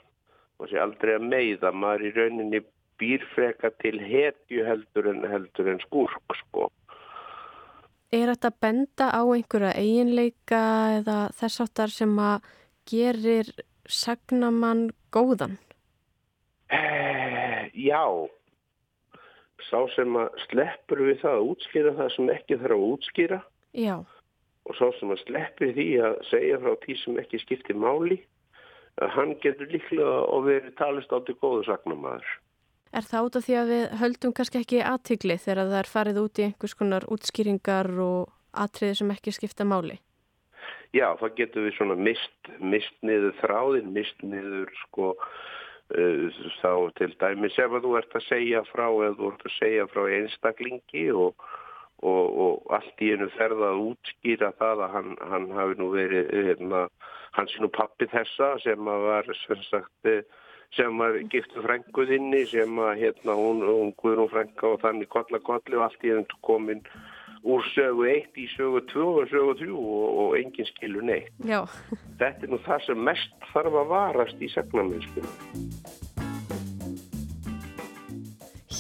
[0.61, 1.73] og sé aldrei að meiða.
[1.73, 2.63] Maður í rauninni
[3.01, 6.69] býr freka til hetju heldur en, heldur en skúrk, sko.
[8.11, 10.63] Er þetta benda á einhverja eiginleika
[10.99, 12.49] eða þess áttar sem að
[12.91, 13.53] gerir
[13.87, 15.57] sagnamann góðan?
[16.71, 18.03] Eh, já,
[19.71, 23.41] sá sem að sleppur við það að útskýra það sem ekki þarf að útskýra
[23.79, 23.97] Já,
[24.67, 28.21] og sá sem að sleppur því að segja frá því sem ekki skiptir máli,
[29.01, 32.29] að hann getur líklega að verið talist átti góðu sagnamaður.
[32.93, 36.23] er það út af því að við höldum kannski ekki aðtigli þegar það er farið
[36.25, 40.01] út í einhvers konar útskýringar og atriði sem ekki skipta máli?
[40.91, 45.13] Já, það getur við svona mist, mist niður þráðin, mist niður sko
[46.61, 50.03] þá til dæmis ef þú ert að segja frá eða þú ert að segja frá
[50.17, 51.47] einstaklingi og,
[52.03, 56.31] og, og allt í einu ferða að útskýra það að hann, hann hafi nú verið
[56.51, 56.85] hérna,
[57.39, 60.23] hans er nú pappi þessa sem að var sem sagt eh,
[60.77, 65.79] sem var giftu frænguðinni sem að hérna hún, hún Guðrún frænga og þannig kolla kolli
[65.79, 66.85] og allt í einu komin
[67.43, 71.33] úr sögu 1 í sögu 2 og sögu 3 og, og enginn skilur neitt.
[71.49, 71.65] Já,
[72.21, 75.80] Þetta er nú það sem mest þarf að varast í sagnamennskunum.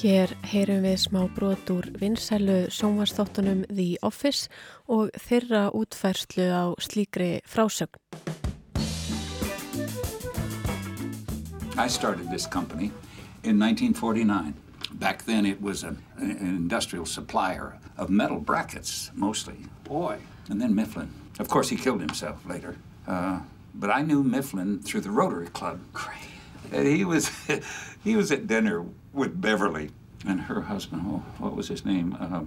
[0.00, 4.48] Hér heyrum við smá brot úr vinsælu sjónvarsþáttunum The Office
[4.88, 8.00] og þeirra útfærslu á slíkri frásögn.
[11.76, 12.92] I started this company
[13.44, 14.54] in 1949.
[14.92, 19.56] Back then, it was a, an industrial supplier of metal brackets, mostly.
[19.84, 20.16] Boy.
[20.48, 21.08] And then Mifflin.
[21.38, 22.76] Of course, he killed himself later.
[23.06, 23.40] Uh,
[23.74, 25.80] but I knew Mifflin through the Rotary Club.
[25.92, 26.30] Great.
[26.72, 27.30] And he was,
[28.04, 29.90] he was at dinner with Beverly
[30.26, 31.02] and her husband.
[31.06, 32.16] Oh, what was his name?
[32.20, 32.44] Uh,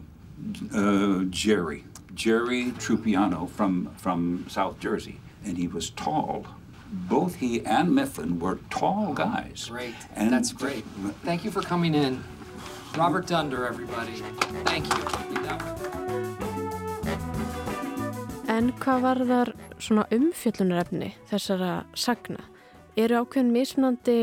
[0.77, 1.85] uh, Jerry.
[2.13, 5.19] Jerry Trupiano from, from South Jersey.
[5.45, 6.45] And he was tall.
[6.91, 9.67] Both he and Mifflin were tall guys.
[9.69, 9.95] Great.
[10.15, 10.85] And That's great.
[11.23, 12.23] Thank you for coming in.
[12.95, 14.21] Robert Dunder, everybody.
[14.63, 15.03] Thank you.
[18.53, 19.49] En hvað varðar
[19.81, 22.43] svona umfjöllunarefni þessara sagna?
[22.93, 24.17] Eru ákveðin mismunandi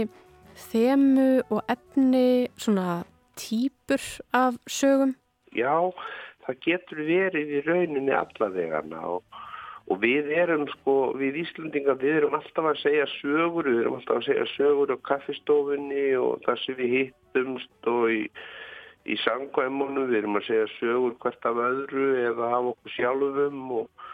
[0.68, 3.02] þemu og efni svona
[3.40, 4.02] típur
[4.36, 5.14] af sögum?
[5.56, 5.90] Já,
[6.46, 9.40] það getur verið í rauninni allavegana og,
[9.90, 14.20] og við erum sko, við Íslandingar, við erum alltaf að segja sögur, við erum alltaf
[14.20, 18.22] að segja sögur á kaffistofunni og þar sem við hittumst og í,
[19.10, 24.08] í sangvæmunum, við erum að segja sögur hvert af öðru eða af okkur sjálfum og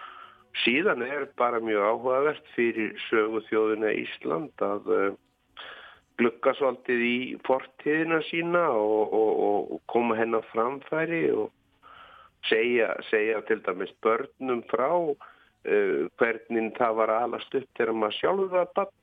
[0.65, 5.09] síðan er bara mjög áhugavert fyrir sögu þjóðina Ísland að uh,
[6.21, 11.51] glukka svolítið í fortíðina sína og, og, og, koma hennar framfæri og
[12.49, 18.55] segja, segja til dæmis börnum frá uh, hvernig það var alast upp þegar maður sjálfur
[18.55, 18.95] var bann.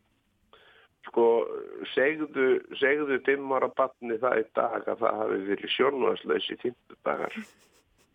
[1.04, 1.28] Sko,
[1.92, 2.48] segðu,
[2.80, 7.36] segðu fimm ára banni það í dag að það hafi verið sjónvarslösi fymtu dagar.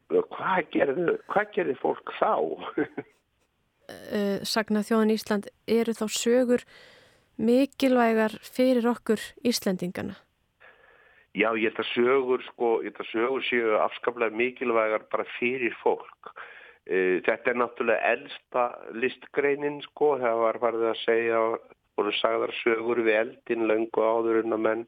[0.08, 2.34] Hvað gerði, hvað gerði fólk þá?
[3.88, 6.60] Uh, sagna þjóðan Ísland eru þá sögur
[7.38, 10.18] mikilvægar fyrir okkur Íslendingana?
[11.38, 15.74] Já, ég held að sögur, sko, ég held að sögur séu afskaplega mikilvægar bara fyrir
[15.82, 16.32] fólk.
[16.88, 18.64] Uh, þetta er náttúrulega eldsta
[18.96, 21.42] listgreinin, sko, það var farið að segja,
[21.98, 24.86] voru sagðar sögur við eldin löngu áður en að menn,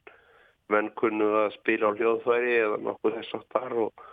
[0.72, 4.08] menn kunnu að spila á hljóðfæri eða nokkuð þess að þar og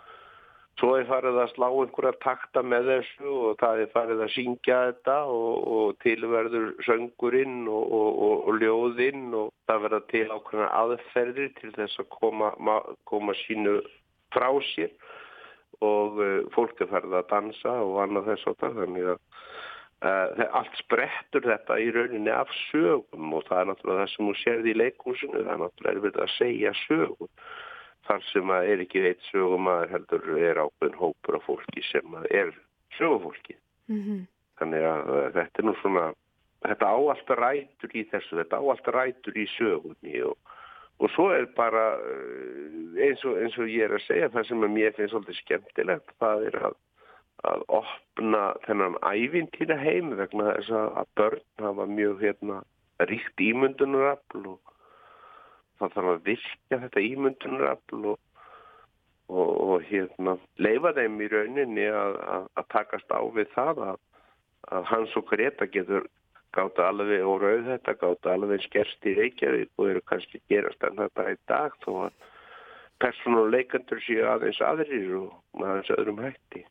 [0.78, 4.78] svo er farið að slá einhverja takta með þessu og það er farið að syngja
[4.88, 11.54] þetta og, og tilverður söngurinn og, og, og ljóðinn og það verða til ákveðna aðferðir
[11.58, 12.52] til þess að koma,
[13.10, 13.78] koma sínu
[14.34, 14.94] frá sér.
[15.84, 19.20] Og uh, fólk er farið að dansa og annað þess að það þannig að
[20.08, 24.38] uh, allt sprettur þetta í rauninni af sögum og það er náttúrulega það sem hún
[24.42, 27.30] sérði í leikúsinu, það er náttúrulega verið að segja sögum
[28.08, 32.52] þar sem að er ekki veit sögumæður heldur er ákveðin hópur af fólki sem er
[32.96, 33.56] sögufólki.
[33.88, 34.22] Mm -hmm.
[34.58, 36.04] Þannig að þetta er nú svona,
[36.66, 40.36] þetta áallt rætur í þessu, þetta áallt rætur í sögunni og,
[40.98, 41.84] og svo er bara
[42.98, 46.46] eins og, eins og ég er að segja það sem mér finnst svolítið skemmtilegt, það
[46.48, 46.74] er að,
[47.44, 52.62] að opna þennan ævintýra heim vegna þess að börn hafa mjög hérna
[52.98, 54.74] ríkt ímyndunarafl og
[55.78, 58.20] það þarf að virka þetta ímyndunarafl og,
[59.28, 64.00] og, og hérna leifa þeim í rauninni að, að, að takast á við það að,
[64.76, 66.08] að hans og Greta getur
[66.56, 70.98] gáta alveg og rauð þetta gáta alveg skerst í Reykjavík og eru kannski gerast en
[71.02, 72.18] þetta í dag þó að
[73.02, 76.64] persónuleikandur séu aðeins aðrir og aðeins öðrum hætti.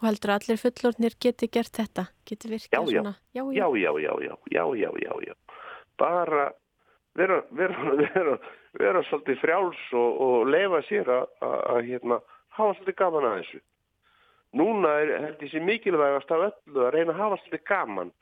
[0.00, 2.06] Og heldur að allir fullornir geti gert þetta?
[2.28, 3.00] Geti virkað Já, já.
[3.00, 3.14] svona?
[3.36, 4.14] Já, já, já, já,
[4.54, 5.34] já, já, já, já.
[5.98, 6.46] Bara
[7.18, 8.36] vera, vera, vera,
[8.78, 12.20] vera svolítið frjáls og, og leifa sér að, hérna,
[12.58, 13.60] hafa svolítið gaman að þessu.
[14.54, 18.14] Núna er held ég sér mikilvægast af öllu að reyna að hafa svolítið gaman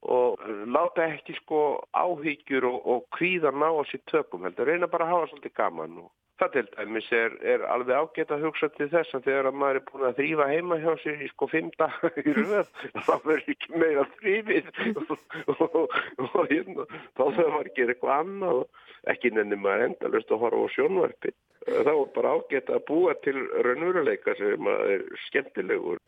[0.00, 1.60] og láta ekki sko
[1.92, 5.98] áhyggjur og, og kvíðar ná á sér tökum heldur, reyna bara að hafa svolítið gaman
[6.04, 6.10] og
[6.40, 9.80] það til dæmis er, er alveg ágætt að hugsa til þess að þegar að maður
[9.80, 12.72] er búin að þrýfa heima hjá sér í sko fimm dag í röð
[13.06, 14.72] þá verður ekki meira þrýfið
[15.54, 20.44] og, hérna, þá þarf maður að gera eitthvað annað og ekki nenni maður endalust að
[20.44, 21.36] horfa á sjónvarpi
[21.66, 26.00] þá er bara ágætt að búa til raunveruleika sem er skemmtilegur.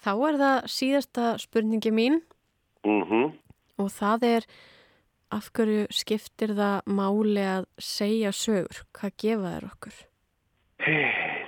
[0.00, 2.20] Þá er það síðasta spurningi mín.
[2.84, 3.32] Mhm.
[3.80, 4.46] Og það er
[5.34, 8.84] af hverju skiptir það máli að segja sögur?
[8.96, 9.98] Hvað gefa þær okkur?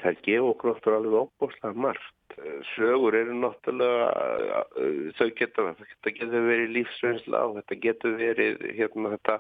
[0.03, 2.37] Það gefa okkur okkur alveg óbúslega margt.
[2.73, 9.13] Sögur eru náttúrulega, uh, þau geta, þetta getur verið lífsveinsla og þetta getur verið, hérna,
[9.17, 9.37] þetta,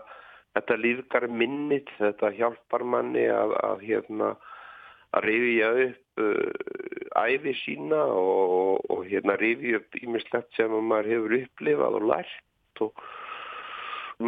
[0.59, 4.34] þetta lífgar minnit, þetta hjálpar manni að, að hérna,
[5.16, 11.36] að rifja upp uh, æfi sína og, og hérna rifja upp ímislegt sem maður hefur
[11.40, 13.05] upplifað og lært og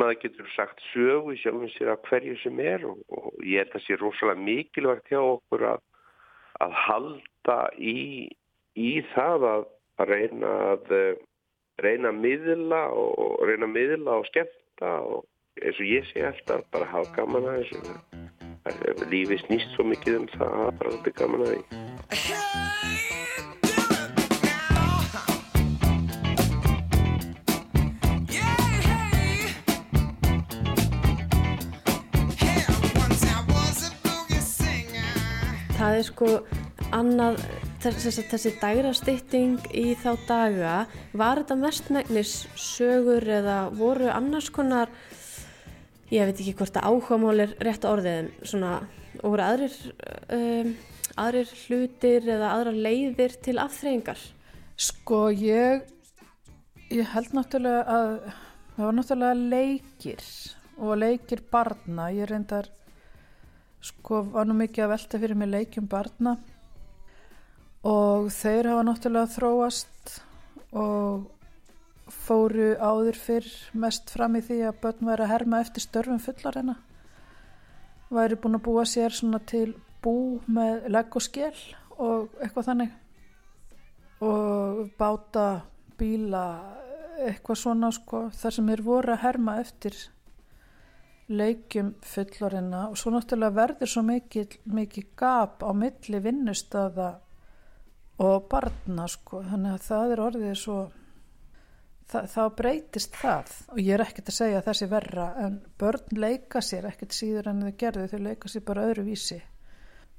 [0.00, 3.84] maður getur sagt sögu sjálfum sér að hverju sem er og, og ég held að
[3.86, 5.84] sé rosalega mikilvægt hjá okkur að,
[6.64, 7.98] að halda í,
[8.78, 9.68] í það að,
[10.02, 11.22] að reyna að eh,
[11.84, 15.24] reyna að miðla og reyna að miðla og skemmta og
[15.62, 17.98] eins og ég sé alltaf bara hafa gaman að þessu.
[19.10, 23.23] Lífið snýst svo mikið um það að hafa bara alltaf gaman að því
[35.84, 36.26] Það er sko
[36.96, 37.42] annað,
[37.84, 40.76] þessi, þessi dægrastýtting í þá daga,
[41.12, 44.88] var þetta mestmægnis sögur eða voru annars konar,
[46.08, 48.72] ég veit ekki hvort að áhugamál er rétt orðið en svona,
[49.20, 49.76] voru aðrir,
[50.32, 50.70] um,
[51.20, 54.24] aðrir hlutir eða aðrar leiðir til afþreyingar?
[54.80, 55.84] Sko ég,
[56.96, 58.14] ég held náttúrulega að
[58.78, 60.24] það var náttúrulega leikir
[60.80, 62.08] og leikir barna.
[62.16, 62.72] Ég reyndar,
[63.84, 66.38] sko var nú mikið að velta fyrir mig leikjum barna
[67.84, 70.14] og þeir hafa náttúrulega þróast
[70.72, 71.26] og
[72.24, 73.50] fóru áður fyrr
[73.84, 76.76] mest fram í því að börn væri að herma eftir störfum fullarina.
[78.12, 79.74] Væri búin að búa sér svona til
[80.04, 81.56] bú með legg og skél
[81.96, 83.00] og eitthvað þannig
[84.24, 85.64] og báta,
[85.98, 86.44] bíla,
[87.26, 89.96] eitthvað svona sko, þar sem er voru að herma eftir
[91.28, 97.14] leikjum fullorina og svo náttúrulega verður svo mikið, mikið gap á milli vinnustada
[98.24, 100.76] og barna sko, þannig að það er orðið svo,
[102.12, 103.56] það, þá breytist það.
[103.72, 107.50] Og ég er ekkert að segja að þessi verra en börn leika sér ekkert síður
[107.50, 109.40] en þau gerðu, þau leika sér bara öðru vísi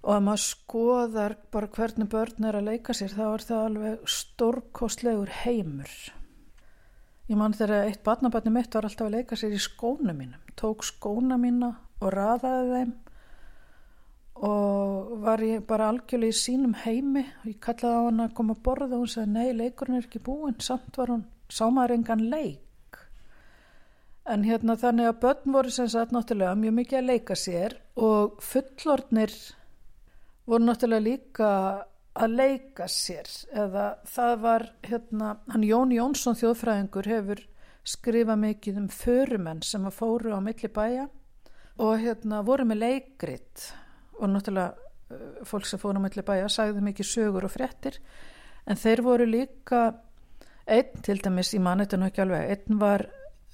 [0.06, 4.12] og að maður skoðar bara hvernig börn er að leika sér þá er það alveg
[4.16, 5.94] stórkostlegur heimur.
[7.26, 10.86] Ég man þegar eitt barnabarni mitt var alltaf að leika sér í skóna mínum tók
[10.88, 12.94] skóna mína og raðaði þeim
[14.36, 17.24] og var ég bara algjörlega í sínum heimi.
[17.44, 20.08] Og ég kallaði á hann að koma að borða og hún sagði nei, leikurinn er
[20.08, 20.60] ekki búinn.
[20.60, 23.00] Samt var hún, sá maður engan leik.
[24.26, 28.40] En hérna þannig að börn voru sem sagt náttúrulega mjög mikið að leika sér og
[28.42, 29.34] fullornir
[30.50, 31.50] voru náttúrulega líka
[32.16, 33.30] að leika sér.
[33.54, 37.46] Eða það var hérna, hann Jón Jónsson þjóðfræðingur hefur
[37.86, 41.06] skrifað mikið um förumenn sem að fóru á milli bæja
[41.82, 43.68] og hérna voru með leikrit
[44.20, 48.00] og náttúrulega uh, fólk sem fóru á milli bæja sagði mikið sögur og fréttir
[48.66, 49.86] en þeir voru líka
[50.66, 53.06] einn til dæmis í manetinu ekki alveg einn var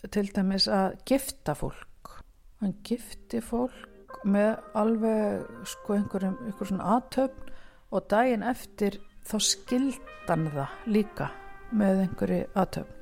[0.10, 2.14] til dæmis að gifta fólk.
[2.62, 7.52] Hann gifti fólk með alveg sko einhverjum, einhverjum svona aðtöfn
[7.92, 11.30] og daginn eftir þá skildan það líka
[11.76, 13.02] með einhverju aðtöfn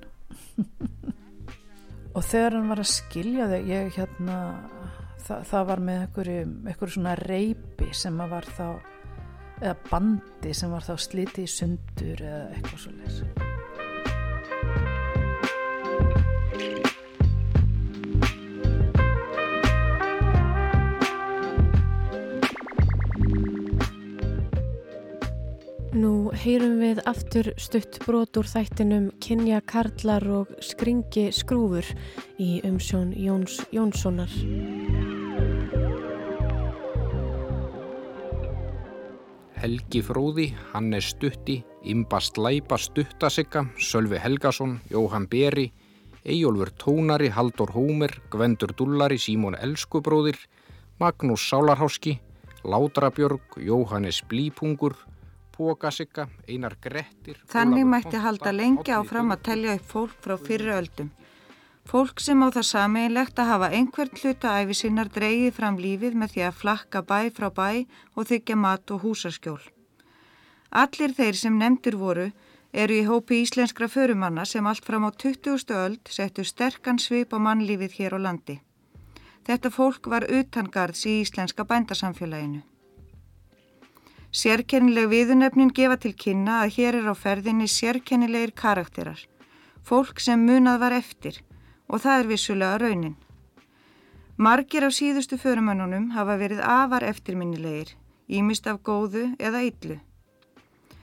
[2.16, 4.38] og þegar hann var að skilja þau ég hérna
[5.26, 8.66] það, það var með einhverju, svona reypi sem var þá
[9.60, 13.49] eða bandi sem var þá sliti í sundur eða eitthvað svo
[25.94, 31.86] leys heyrum við aftur stutt brot úr þættinum Kynja Karlar og Skringi Skrúfur
[32.38, 34.30] í umsjón Jóns Jónssonar.
[39.60, 45.72] Helgi Fróði, Hannes Stutti, Imba Slæpa Stuttasigga, Sölvi Helgason, Jóhann Beri,
[46.24, 50.38] Eyjólfur Tónari, Haldur Hómer, Gvendur Dullari, Símón Elskubróðir,
[51.00, 52.20] Magnús Sálarháski,
[52.64, 54.96] Látrabjörg, Jóhannes Blípungur,
[55.60, 57.42] Pókasigga, Einar Grettir.
[57.52, 61.10] Þannig Ólafur mætti Ponta, halda lengi áfram að telja upp fólk frá fyrri öldum.
[61.90, 66.36] Fólk sem á það sameinlegt að hafa einhvern hluta æfi sinnar dreigið fram lífið með
[66.36, 67.70] því að flakka bæ frá bæ
[68.16, 69.60] og þykja mat og húsaskjól.
[70.72, 72.30] Allir þeir sem nefndir voru
[72.72, 75.76] eru í hópi íslenskra förumanna sem allt fram á 20.
[75.76, 78.62] öld settu sterkan svip á mannlífið hér á landi.
[79.44, 82.62] Þetta fólk var utangarðs í íslenska bændasamfélaginu.
[84.30, 89.24] Sérkennileg viðunefnin gefa til kynna að hér er á ferðinni sérkennilegir karakterar,
[89.82, 91.40] fólk sem munað var eftir
[91.90, 93.16] og það er vissulega raunin.
[94.38, 97.96] Margir af síðustu förumönnunum hafa verið afar eftirminnilegir,
[98.30, 99.98] ímist af góðu eða illu.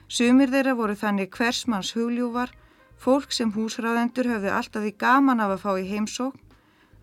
[0.07, 2.53] Sumir þeirra voru þannig hversmanns hugljúvar,
[2.95, 6.39] fólk sem húsráðendur höfðu alltaf því gaman af að fá í heimsókn,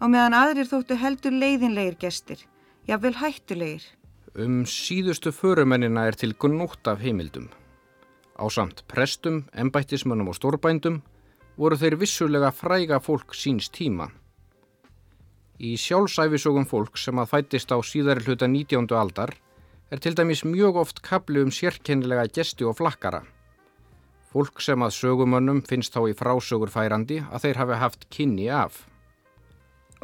[0.01, 2.41] á meðan aðrir þóttu heldur leiðinlegir gestir,
[2.89, 3.85] jafnvel hættulegir.
[4.35, 7.45] Um síðustu förumennina er til gnótt af heimildum.
[8.35, 10.97] Á samt prestum, embættismönnum og stórbændum
[11.55, 14.09] voru þeir vissulega fræga fólk síns tíma.
[15.63, 18.91] Í sjálfsæfisögum fólk sem að fættist á síðari hluta 19.
[18.99, 19.37] aldar
[19.95, 23.23] er til dæmis mjög oft kapli um sérkennilega gesti og flakkara.
[24.35, 28.83] Fólk sem að sögumönnum finnst þá í frásögur færandi að þeir hafi haft kynni af.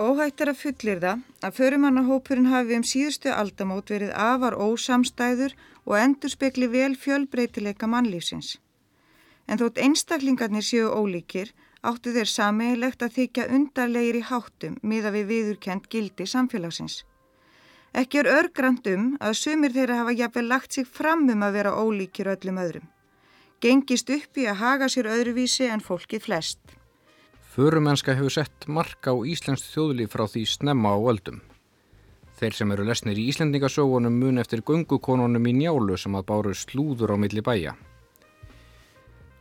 [0.01, 5.53] Óhætt er að fullir það að förumannahópurinn hafi um síðustu aldamót verið afar ósamstæður
[5.84, 8.55] og endur spekli vel fjölbreytileika mannlífsins.
[9.44, 11.53] En þótt einstaklingarnir séu ólíkir
[11.84, 17.03] áttu þeir sameigilegt að þykja undarlegir í háttum miða við viðurkend gildi samfélagsins.
[17.92, 21.76] Ekki er örgrand um að sumir þeirra hafa jafnvel lagt sig fram um að vera
[21.76, 22.88] ólíkir öllum öðrum.
[23.61, 26.80] Gengist upp í að haga sér öðruvísi en fólkið flest.
[27.51, 31.40] Förumennska hefur sett marka á Íslands þjóðlíf frá því snemma á öldum.
[32.38, 37.12] Þeir sem eru lesnir í Íslendingasögunum mun eftir göngukonunum í njálu sem að báru slúður
[37.12, 37.74] á milli bæja.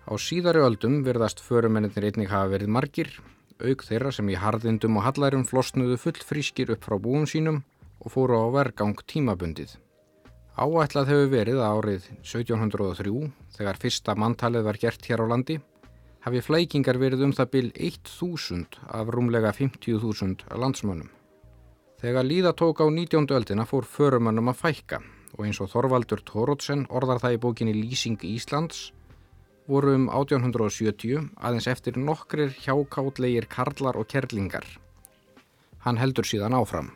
[0.10, 3.14] Á síðari öldum verðast förumennir einnig hafa verið margir,
[3.62, 7.62] auk þeirra sem í harðindum og hallærum flosnuðu full frískir upp frá búum sínum
[8.02, 9.78] og fóru á vergang tímabundið.
[10.58, 15.62] Áætlað hefur verið árið 1703, þegar fyrsta manntalið var gert hér á landi,
[16.26, 21.10] hafi flækingar verið um það bil 1000 af rúmlega 50.000 landsmönnum.
[22.00, 23.28] Þegar líða tók á 19.
[23.36, 25.02] öldina fór förumönnum að fækka
[25.38, 28.90] og eins og Þorvaldur Tórótsen orðar það í bókinni Lýsing Íslands
[29.70, 34.66] voru um 1870 aðeins eftir nokkrir hjákátlegir karlar og kerlingar.
[35.86, 36.94] Hann heldur síðan áfram.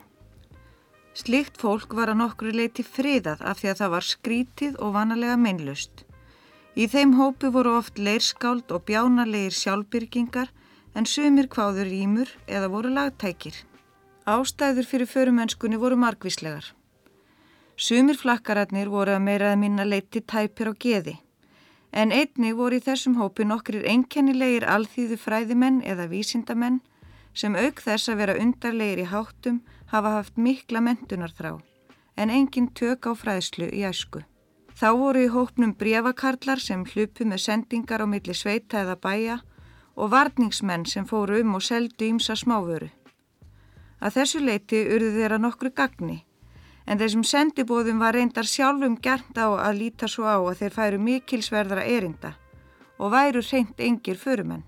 [1.13, 5.35] Slíkt fólk var að nokkru leiti friðað af því að það var skrítið og vanalega
[5.37, 6.02] meinlust.
[6.73, 10.49] Í þeim hópi voru oft leirskáld og bjánalegir sjálfbyrgingar
[10.97, 13.53] en sumir kváður rýmur eða voru lagtækir.
[14.25, 16.71] Ástæður fyrir förumennskunni voru margvíslegar.
[17.77, 21.15] Sumir flakkararnir voru að meira að minna leiti tæpir á geði.
[21.93, 26.81] En einni voru í þessum hópi nokkrir einkennilegir alþýðu fræðimenn eða vísindamenn
[27.37, 29.61] sem auk þess að vera undarlegir í háttum
[29.93, 31.59] hafa haft mikla mentunarþrá
[32.17, 34.25] en engin tök á fræðslu í æsku.
[34.83, 39.35] Þá voru í hópnum brefakarlar sem hlupu með sendingar á milli sveita eða bæja
[39.95, 42.89] og varningsmenn sem fóru um og seldu ímsa smávöru.
[44.03, 46.17] Að þessu leiti urðu þeirra nokkru gagni
[46.83, 50.99] en þessum sendibóðum var reyndar sjálfum gert á að líta svo á að þeir færu
[51.05, 52.33] mikilsverðara erinda
[52.99, 54.65] og væru reynd engir förumenn.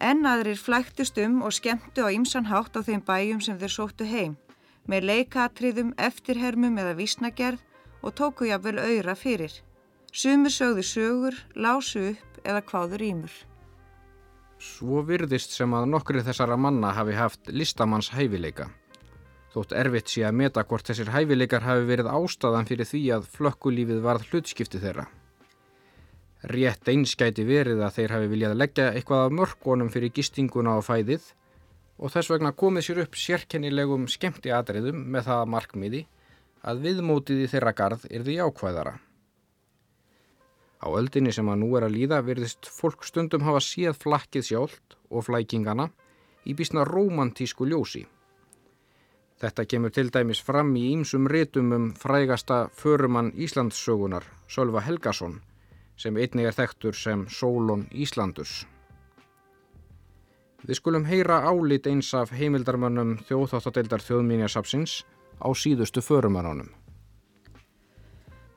[0.00, 4.08] En aðrir flæktust um og skemmtu á ýmsan hátt á þeim bæjum sem þeir sóttu
[4.08, 4.32] heim,
[4.88, 7.60] með leikatriðum, eftirhermum eða vísnagerð
[8.02, 9.54] og tóku jafnvel auðra fyrir.
[10.12, 13.34] Sumur sögðu sögur, lásu upp eða kváður ímur.
[14.62, 18.68] Svo virðist sem að nokkri þessara manna hafi haft listamanns hæfileika.
[19.52, 23.98] Þótt erfitt sé að meta hvort þessir hæfileikar hafi verið ástæðan fyrir því að flökkulífið
[24.04, 25.08] varð hlutskipti þeirra.
[26.52, 31.28] Rétt einskæti verið að þeir hafi viljað leggja eitthvað af mörkonum fyrir gistinguna á fæðið
[32.02, 36.00] og þess vegna komið sér upp sérkennilegum skemmti atriðum með það markmiði
[36.62, 38.94] að viðmótið í þeirra garð yrði jákvæðara.
[40.82, 44.96] Á öldinni sem að nú er að líða verðist fólk stundum hafa séð flakkið sjálft
[45.10, 45.88] og flækingana
[46.46, 48.02] í bísna romantísku ljósi.
[49.42, 55.40] Þetta kemur til dæmis fram í ýmsum ritum um frægasta förumann Íslandssögunar, Sölva Helgason,
[55.96, 58.66] sem einnig er þekktur sem Solon Íslandus.
[60.62, 65.00] Við skulum heyra álit eins af heimildarmönnum þjóðþáttadeildar þjóðmínjasapsins
[65.42, 66.70] á síðustu förumannunum.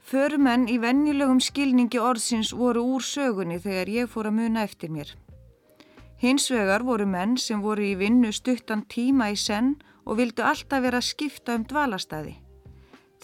[0.06, 5.10] Förumenn í venjulegum skilningi orðsins voru úr sögunni þegar ég fór að muna eftir mér.
[6.22, 9.76] Hins vegar voru menn sem voru í vinnu stuttan tíma í senn
[10.06, 12.36] og vildu alltaf vera að skipta um dvalastæði.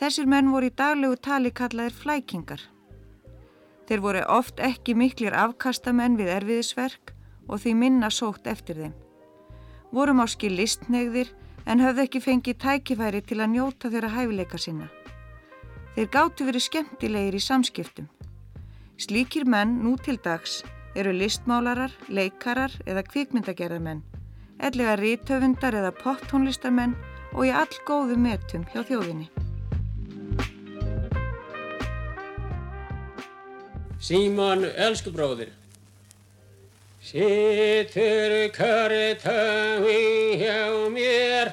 [0.01, 2.61] Þessir menn voru í daglegu tali kallaðir flækingar.
[3.85, 7.13] Þeir voru oft ekki miklir afkastamenn við erfiðisverk
[7.47, 8.97] og því minna sótt eftir þeim.
[9.93, 11.29] Vorum áski listnegðir
[11.65, 14.89] en höfðu ekki fengið tækifæri til að njóta þeirra hæfileika sinna.
[15.95, 18.07] Þeir gáttu verið skemmtilegir í samskiptum.
[19.01, 20.61] Slíkir menn nú til dags
[20.95, 24.01] eru listmálarar, leikarar eða kvikmyndagerðarmenn,
[24.59, 26.97] ellega rítöfundar eða poptónlistarmenn
[27.33, 29.29] og í all góðu metum hjá þjóðinni.
[34.01, 35.51] Símon, elsku bróðir,
[37.01, 41.49] Sittur kartaði hjá mér,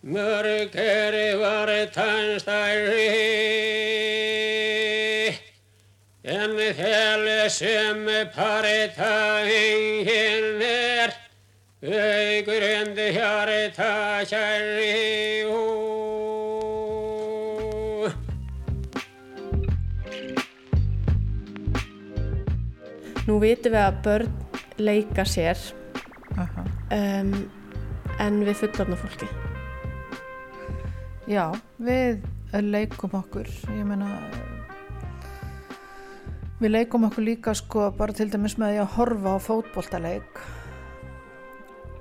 [0.00, 3.10] mörg er var tannstæri,
[6.24, 6.56] en
[7.52, 9.68] sem partaði
[10.08, 11.12] hinn er,
[11.84, 15.62] augur undir hjarta kæri ó.
[23.28, 24.47] Nú vitum við að börn
[24.78, 25.58] leika sér
[26.38, 27.32] um,
[28.18, 29.28] en við fullorna fólki.
[31.28, 31.50] Já,
[31.82, 32.22] við
[32.64, 34.08] leikum okkur, ég meina,
[36.62, 40.40] við leikum okkur líka sko bara til dæmis með að horfa á fótboltaleik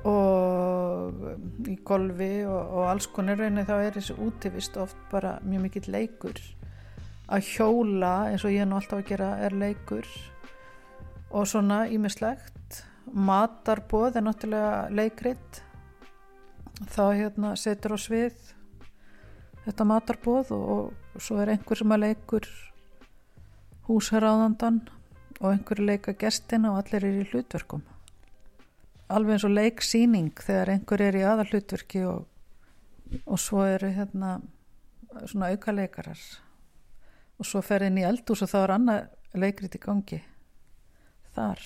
[0.08, 3.40] og í golfi og, og alls konar.
[3.42, 6.40] Reyni þá er þessi útivist oft bara mjög mikill leikur.
[7.28, 10.08] Að hjóla eins og ég er nú alltaf að gera er leikur.
[11.36, 12.57] Og svona ímislegt
[13.14, 15.64] matarboð er náttúrulega leikrit.
[16.88, 18.36] Þá hérna setur á svið
[19.68, 22.48] þetta matarboð og, og svo er einhver sem að leikur
[23.88, 24.82] húsherraðandan
[25.42, 27.84] og einhver leika gestina og allir er í hlutverkum.
[29.12, 32.26] Alveg eins og leiksýning þegar einhver er í aðal hlutverki og,
[33.26, 34.38] og svo eru hérna
[35.26, 36.20] svona auka leikarar
[37.38, 40.20] og svo fer inn í eldús og þá er annað leikrit í gangi
[41.36, 41.62] þar.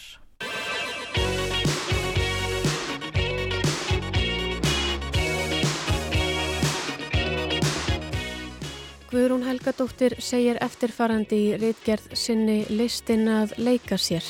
[9.12, 14.24] Guðrún Helgadóttir segir eftirfarandi í reitgerð sinni listin að leika sér.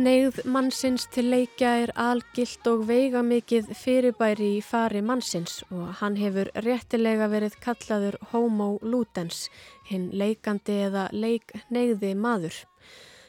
[0.00, 6.50] Neyð mannsins til leikja er algilt og veigamikið fyrirbæri í fari mannsins og hann hefur
[6.66, 9.46] réttilega verið kallaður homo ludens,
[9.86, 12.64] hinn leikandi eða leikneyði maður.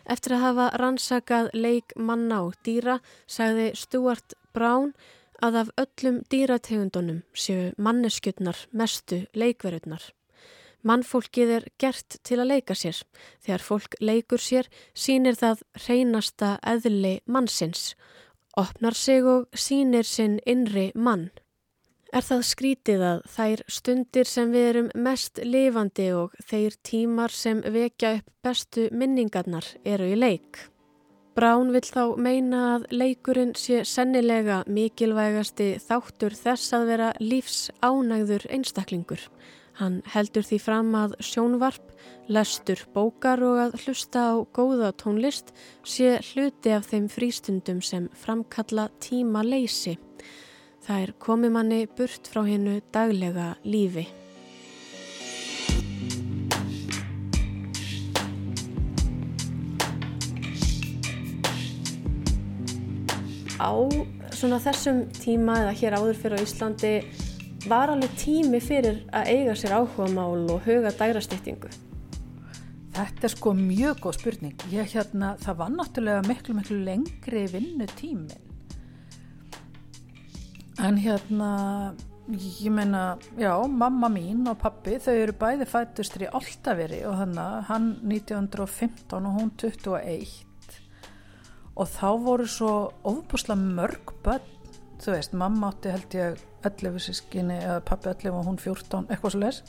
[0.10, 7.22] Eftir að hafa rannsakað leik manna og dýra sagði Stuart Brown að af öllum dýrategundunum
[7.34, 10.04] séu manneskjötnar mestu leikverðunar.
[10.86, 12.98] Mannfólkið er gert til að leika sér.
[13.42, 17.96] Þegar fólk leikur sér sínir það reynasta eðli mannsins,
[18.58, 21.30] opnar sig og sínir sinn innri mann.
[22.12, 27.62] Er það skrítið að þær stundir sem við erum mest lifandi og þeir tímar sem
[27.64, 30.68] vekja upp bestu minningarnar eru í leik?
[31.32, 39.24] Brán vill þá meina að leikurinn sé sennilega mikilvægasti þáttur þess að vera lífsánægður einstaklingur.
[39.80, 41.94] Hann heldur því fram að sjónvarp,
[42.28, 45.54] lestur bókar og að hlusta á góða tónlist
[45.88, 49.96] sé hluti af þeim frístundum sem framkalla tíma leysi.
[50.84, 54.10] Það er komimanni burt frá hennu daglega lífi.
[63.62, 63.74] Á
[64.34, 66.94] svona þessum tíma eða hér áður fyrir á Íslandi
[67.70, 71.70] var alveg tími fyrir að eiga sér áhuga mál og huga dærastýttingu?
[72.92, 74.64] Þetta er sko mjög góð spurning.
[74.74, 78.50] Ég hérna, það var náttúrulega miklu, miklu lengri vinnu tímin.
[80.82, 81.52] En hérna,
[82.34, 87.38] ég meina, já, mamma mín og pappi, þau eru bæði fættustri í Altaveri og hann,
[87.70, 90.51] hann 1915 og hún 21.
[91.76, 92.72] Og þá voru svo
[93.08, 94.50] ofbúslega mörg börn,
[95.02, 99.36] þú veist, mamma átti held ég 11 sískinni eða pappi 11 og hún 14, eitthvað
[99.36, 99.64] svo les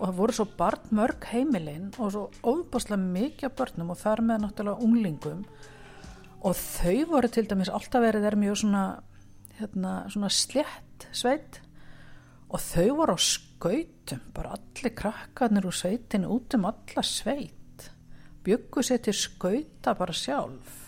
[0.00, 4.86] og það voru svo barnmörg heimilinn og svo óbáslega mikið börnum og þar með náttúrulega
[4.86, 5.42] unglingum.
[6.40, 8.84] Og þau voru til dæmis alltaf verið er mjög svona,
[9.58, 11.60] hérna, svona slett sveit.
[12.48, 17.90] Og þau voru á skautum, bara allir krakkarnir úr sveitinu út um alla sveit,
[18.40, 20.79] byggu sér til skauta bara sjálf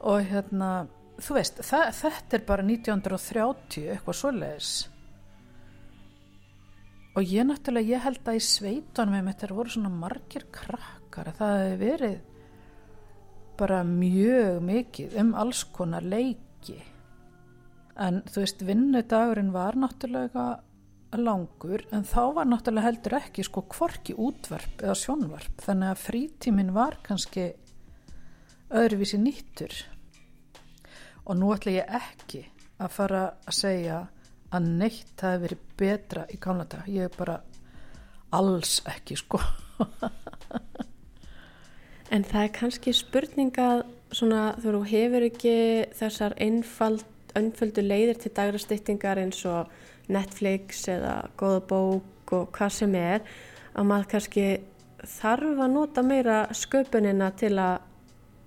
[0.00, 0.70] og hérna,
[1.22, 4.74] þú veist, þetta er bara 1930, eitthvað svoleiðis.
[7.16, 11.30] Og ég náttúrulega, ég held að í sveitunum með þetta voru svona margir krakkar.
[11.32, 12.16] Að það hefði verið
[13.56, 16.76] bara mjög mikið um alls konar leiki.
[17.96, 20.46] En þú veist vinnudagurinn var náttúrulega
[21.16, 25.62] langur en þá var náttúrulega heldur ekki sko kvorki útvarp eða sjónvarp.
[25.64, 27.54] Þannig að frítíminn var kannski
[28.70, 29.74] öðruvísi nýttur.
[31.26, 32.44] Og nú ætla ég ekki
[32.78, 34.00] að fara að segja
[34.54, 37.40] að neitt hafi verið betra í gamla dag ég er bara
[38.36, 39.40] alls ekki sko.
[42.14, 43.80] En það er kannski spurningað
[44.14, 45.54] svona þú hefur ekki
[45.98, 49.72] þessar önföldu leiðir til dagrastýttingar eins og
[50.12, 53.26] Netflix eða góða bók og hvað sem er
[53.74, 54.46] að maður kannski
[55.16, 57.82] þarf að nota meira sköpunina til að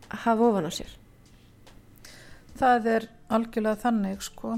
[0.09, 0.91] hafa ofan á sér.
[2.59, 4.57] það er algjörlega þannig sko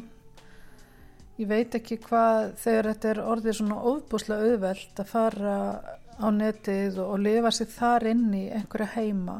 [1.42, 5.56] ég veit ekki hvað þegar þetta er orðið svona óbúslega auðvelt að fara
[6.22, 9.40] á netið og, lifa sig þar inn í einhverja heima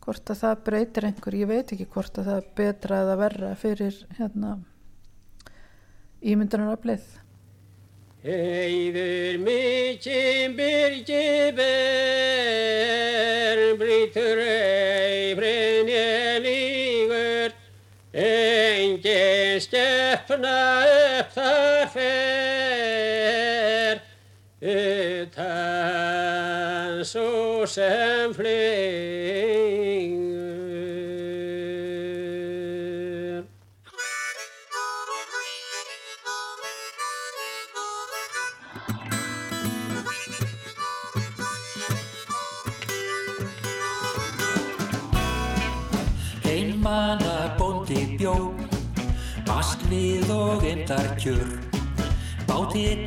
[0.00, 3.96] hvort að það breytir einhver ég veit ekki hvort að það betra eða verra fyrir
[4.18, 4.52] hérna
[6.20, 7.08] ímyndunar að blið
[8.20, 17.54] Heiður mikið byrgi ber, brýtur ei brennja lígur,
[18.12, 24.04] engin stefna upp þar fer,
[24.60, 25.40] utan
[27.08, 29.89] svo sem flygur.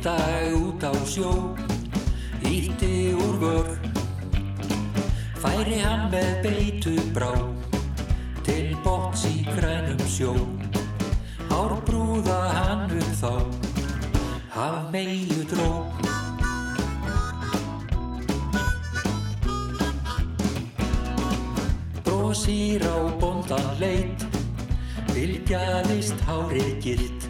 [0.04, 1.56] Dag út á sjó,
[2.44, 3.68] ítti úr vör.
[5.40, 7.32] Færi hann með beitu brá,
[8.44, 10.34] til bóts í grænum sjó.
[11.48, 13.32] Hár brúða hann um þá,
[14.52, 15.72] haf meiu dró.
[22.04, 24.28] Brosir á bóndan leit,
[25.16, 27.23] viljaðist hárið gilt.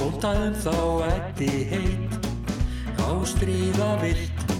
[0.00, 0.76] Bóndaðum þá
[1.10, 2.28] ætti heit,
[3.04, 4.54] á stríða vilt.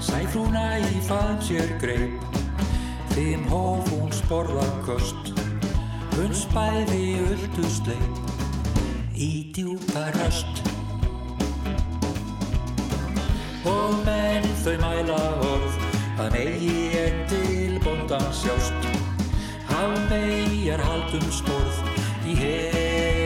[0.00, 2.38] Sæfrúna í faðum sér greip,
[3.12, 5.28] þeim hóf hún sporðar köst.
[6.14, 8.32] Hunds bæði öldu sleip,
[9.12, 10.64] í djúpa röst.
[13.68, 15.78] Og menn þau mæla orð,
[16.16, 18.90] að megi en til bóndan sjást.
[19.68, 21.84] Haf megar haldum sporð,
[22.24, 23.17] í hel